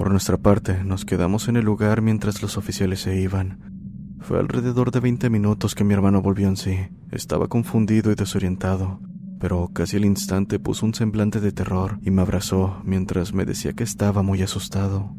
Por 0.00 0.10
nuestra 0.10 0.38
parte, 0.38 0.82
nos 0.82 1.04
quedamos 1.04 1.48
en 1.48 1.56
el 1.56 1.66
lugar 1.66 2.00
mientras 2.00 2.40
los 2.40 2.56
oficiales 2.56 3.00
se 3.00 3.20
iban. 3.20 4.16
Fue 4.20 4.38
alrededor 4.38 4.92
de 4.92 5.00
20 5.00 5.28
minutos 5.28 5.74
que 5.74 5.84
mi 5.84 5.92
hermano 5.92 6.22
volvió 6.22 6.48
en 6.48 6.56
sí. 6.56 6.74
Estaba 7.10 7.48
confundido 7.48 8.10
y 8.10 8.14
desorientado, 8.14 8.98
pero 9.38 9.68
casi 9.74 9.98
al 9.98 10.06
instante 10.06 10.58
puso 10.58 10.86
un 10.86 10.94
semblante 10.94 11.38
de 11.38 11.52
terror 11.52 11.98
y 12.00 12.10
me 12.10 12.22
abrazó 12.22 12.80
mientras 12.82 13.34
me 13.34 13.44
decía 13.44 13.74
que 13.74 13.84
estaba 13.84 14.22
muy 14.22 14.40
asustado. 14.40 15.14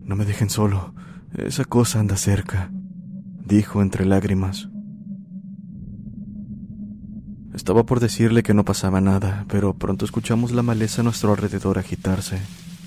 No 0.00 0.16
me 0.16 0.24
dejen 0.24 0.50
solo, 0.50 0.92
esa 1.36 1.64
cosa 1.64 2.00
anda 2.00 2.16
cerca 2.16 2.72
dijo 3.46 3.80
entre 3.80 4.06
lágrimas. 4.06 4.70
Estaba 7.54 7.86
por 7.86 8.00
decirle 8.00 8.42
que 8.42 8.54
no 8.54 8.64
pasaba 8.64 9.00
nada, 9.00 9.44
pero 9.48 9.74
pronto 9.74 10.04
escuchamos 10.04 10.50
la 10.50 10.62
maleza 10.62 11.02
a 11.02 11.04
nuestro 11.04 11.30
alrededor 11.30 11.78
agitarse, 11.78 12.40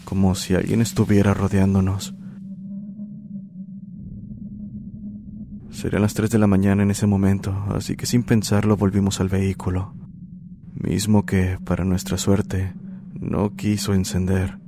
como 0.07 0.35
si 0.35 0.55
alguien 0.55 0.79
estuviera 0.79 1.33
rodeándonos. 1.33 2.15
Serían 5.69 6.01
las 6.01 6.13
tres 6.13 6.29
de 6.29 6.37
la 6.37 6.47
mañana 6.47 6.81
en 6.81 6.91
ese 6.91 7.07
momento, 7.07 7.65
así 7.75 7.97
que 7.97 8.05
sin 8.05 8.23
pensarlo 8.23 8.77
volvimos 8.77 9.19
al 9.19 9.27
vehículo, 9.27 9.93
mismo 10.75 11.25
que, 11.25 11.57
para 11.61 11.83
nuestra 11.83 12.17
suerte, 12.17 12.73
no 13.19 13.57
quiso 13.57 13.93
encender. 13.93 14.59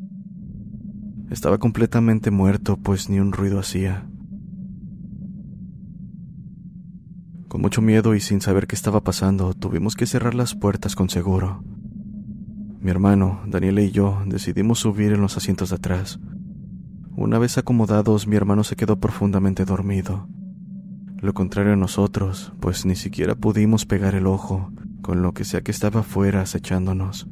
Estaba 1.30 1.58
completamente 1.58 2.32
muerto, 2.32 2.76
pues 2.76 3.10
ni 3.10 3.22
un 3.22 3.32
ruido 3.32 3.60
hacía. 3.60 4.10
Con 7.48 7.62
mucho 7.62 7.82
miedo 7.82 8.14
y 8.14 8.20
sin 8.20 8.42
saber 8.42 8.68
qué 8.68 8.76
estaba 8.76 9.06
pasando, 9.06 9.54
tuvimos 9.54 9.96
que 9.96 10.06
cerrar 10.06 10.36
las 10.36 10.54
puertas 10.54 10.98
con 10.98 11.10
seguro. 11.10 11.64
Mi 12.82 12.92
hermano, 12.92 13.42
Daniel 13.46 13.80
y 13.80 13.92
yo 13.92 14.24
decidimos 14.26 14.80
subir 14.80 15.12
en 15.12 15.20
los 15.20 15.36
asientos 15.36 15.70
de 15.70 15.76
atrás. 15.76 16.18
Una 17.18 17.38
vez 17.38 17.58
acomodados, 17.58 18.26
mi 18.26 18.38
hermano 18.38 18.64
se 18.64 18.78
quedó 18.78 19.02
profundamente 19.02 19.66
dormido. 19.66 20.30
Lo 21.18 21.34
contrario 21.34 21.74
a 21.74 21.76
nosotros, 21.76 22.54
pues 22.62 22.86
ni 22.86 22.96
siquiera 22.96 23.36
pudimos 23.36 23.86
pegar 23.86 24.16
el 24.16 24.28
ojo, 24.28 24.72
con 25.02 25.22
lo 25.22 25.34
que 25.34 25.44
sea 25.44 25.60
que 25.60 25.72
estaba 25.72 26.00
afuera 26.00 26.42
acechándonos. 26.42 27.28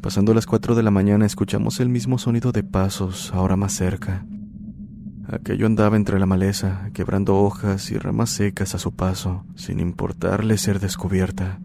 Pasando 0.00 0.32
las 0.32 0.46
cuatro 0.46 0.76
de 0.76 0.84
la 0.84 0.92
mañana 0.92 1.26
escuchamos 1.26 1.80
el 1.80 1.88
mismo 1.88 2.18
sonido 2.18 2.52
de 2.52 2.62
pasos, 2.62 3.32
ahora 3.34 3.56
más 3.56 3.72
cerca. 3.72 4.24
Aquello 5.26 5.66
andaba 5.66 5.96
entre 5.96 6.20
la 6.20 6.26
maleza, 6.26 6.90
quebrando 6.94 7.36
hojas 7.36 7.90
y 7.90 7.98
ramas 7.98 8.30
secas 8.30 8.76
a 8.76 8.78
su 8.78 8.94
paso, 8.94 9.44
sin 9.56 9.80
importarle 9.80 10.56
ser 10.56 10.78
descubierta. 10.78 11.58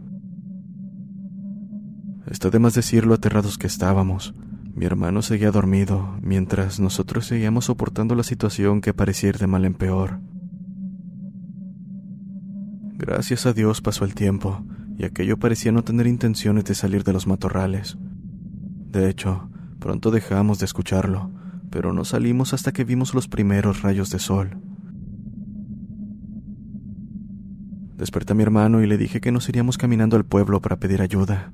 Está 2.27 2.49
de 2.49 2.59
más 2.59 2.73
decir 2.73 3.05
lo 3.05 3.13
aterrados 3.13 3.57
que 3.57 3.67
estábamos. 3.67 4.33
Mi 4.73 4.85
hermano 4.85 5.21
seguía 5.21 5.51
dormido, 5.51 6.17
mientras 6.21 6.79
nosotros 6.79 7.27
seguíamos 7.27 7.65
soportando 7.65 8.15
la 8.15 8.23
situación 8.23 8.81
que 8.81 8.93
parecía 8.93 9.29
ir 9.29 9.37
de 9.37 9.47
mal 9.47 9.63
en 9.63 9.75
peor. 9.75 10.19
Gracias 12.97 13.45
a 13.45 13.53
Dios 13.53 13.81
pasó 13.81 14.05
el 14.05 14.15
tiempo, 14.15 14.65
y 14.97 15.05
aquello 15.05 15.37
parecía 15.37 15.71
no 15.71 15.83
tener 15.83 16.07
intenciones 16.07 16.65
de 16.65 16.75
salir 16.75 17.03
de 17.03 17.13
los 17.13 17.27
matorrales. 17.27 17.97
De 18.89 19.07
hecho, 19.09 19.49
pronto 19.79 20.09
dejamos 20.09 20.59
de 20.59 20.65
escucharlo, 20.65 21.31
pero 21.69 21.93
no 21.93 22.05
salimos 22.05 22.53
hasta 22.53 22.71
que 22.71 22.85
vimos 22.85 23.13
los 23.13 23.27
primeros 23.27 23.81
rayos 23.81 24.09
de 24.09 24.19
sol. 24.19 24.57
Desperté 27.97 28.33
a 28.33 28.35
mi 28.35 28.43
hermano 28.43 28.81
y 28.81 28.87
le 28.87 28.97
dije 28.97 29.21
que 29.21 29.31
nos 29.31 29.47
iríamos 29.47 29.77
caminando 29.77 30.17
al 30.17 30.25
pueblo 30.25 30.59
para 30.59 30.79
pedir 30.79 31.01
ayuda. 31.01 31.53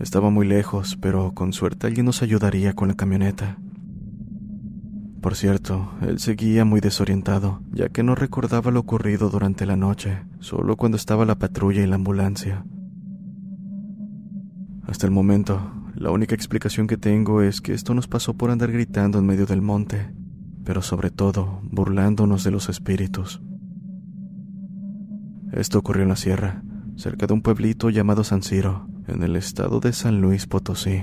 Estaba 0.00 0.30
muy 0.30 0.46
lejos, 0.46 0.96
pero 1.00 1.32
con 1.34 1.52
suerte 1.52 1.88
alguien 1.88 2.06
nos 2.06 2.22
ayudaría 2.22 2.74
con 2.74 2.88
la 2.88 2.94
camioneta. 2.94 3.58
Por 5.20 5.34
cierto, 5.34 5.90
él 6.00 6.20
seguía 6.20 6.64
muy 6.64 6.80
desorientado, 6.80 7.60
ya 7.72 7.88
que 7.88 8.04
no 8.04 8.14
recordaba 8.14 8.70
lo 8.70 8.80
ocurrido 8.80 9.28
durante 9.28 9.66
la 9.66 9.76
noche, 9.76 10.22
solo 10.38 10.76
cuando 10.76 10.96
estaba 10.96 11.24
la 11.24 11.38
patrulla 11.38 11.82
y 11.82 11.86
la 11.88 11.96
ambulancia. 11.96 12.64
Hasta 14.86 15.06
el 15.06 15.12
momento, 15.12 15.60
la 15.96 16.12
única 16.12 16.36
explicación 16.36 16.86
que 16.86 16.96
tengo 16.96 17.42
es 17.42 17.60
que 17.60 17.74
esto 17.74 17.92
nos 17.92 18.06
pasó 18.06 18.34
por 18.34 18.52
andar 18.52 18.70
gritando 18.70 19.18
en 19.18 19.26
medio 19.26 19.46
del 19.46 19.62
monte, 19.62 20.14
pero 20.64 20.80
sobre 20.80 21.10
todo 21.10 21.60
burlándonos 21.64 22.44
de 22.44 22.52
los 22.52 22.68
espíritus. 22.68 23.42
Esto 25.50 25.80
ocurrió 25.80 26.04
en 26.04 26.10
la 26.10 26.16
sierra, 26.16 26.62
cerca 26.94 27.26
de 27.26 27.34
un 27.34 27.42
pueblito 27.42 27.90
llamado 27.90 28.22
San 28.22 28.42
Ciro, 28.42 28.86
en 29.08 29.22
el 29.22 29.36
estado 29.36 29.80
de 29.80 29.92
San 29.92 30.20
Luis 30.20 30.46
Potosí. 30.46 31.02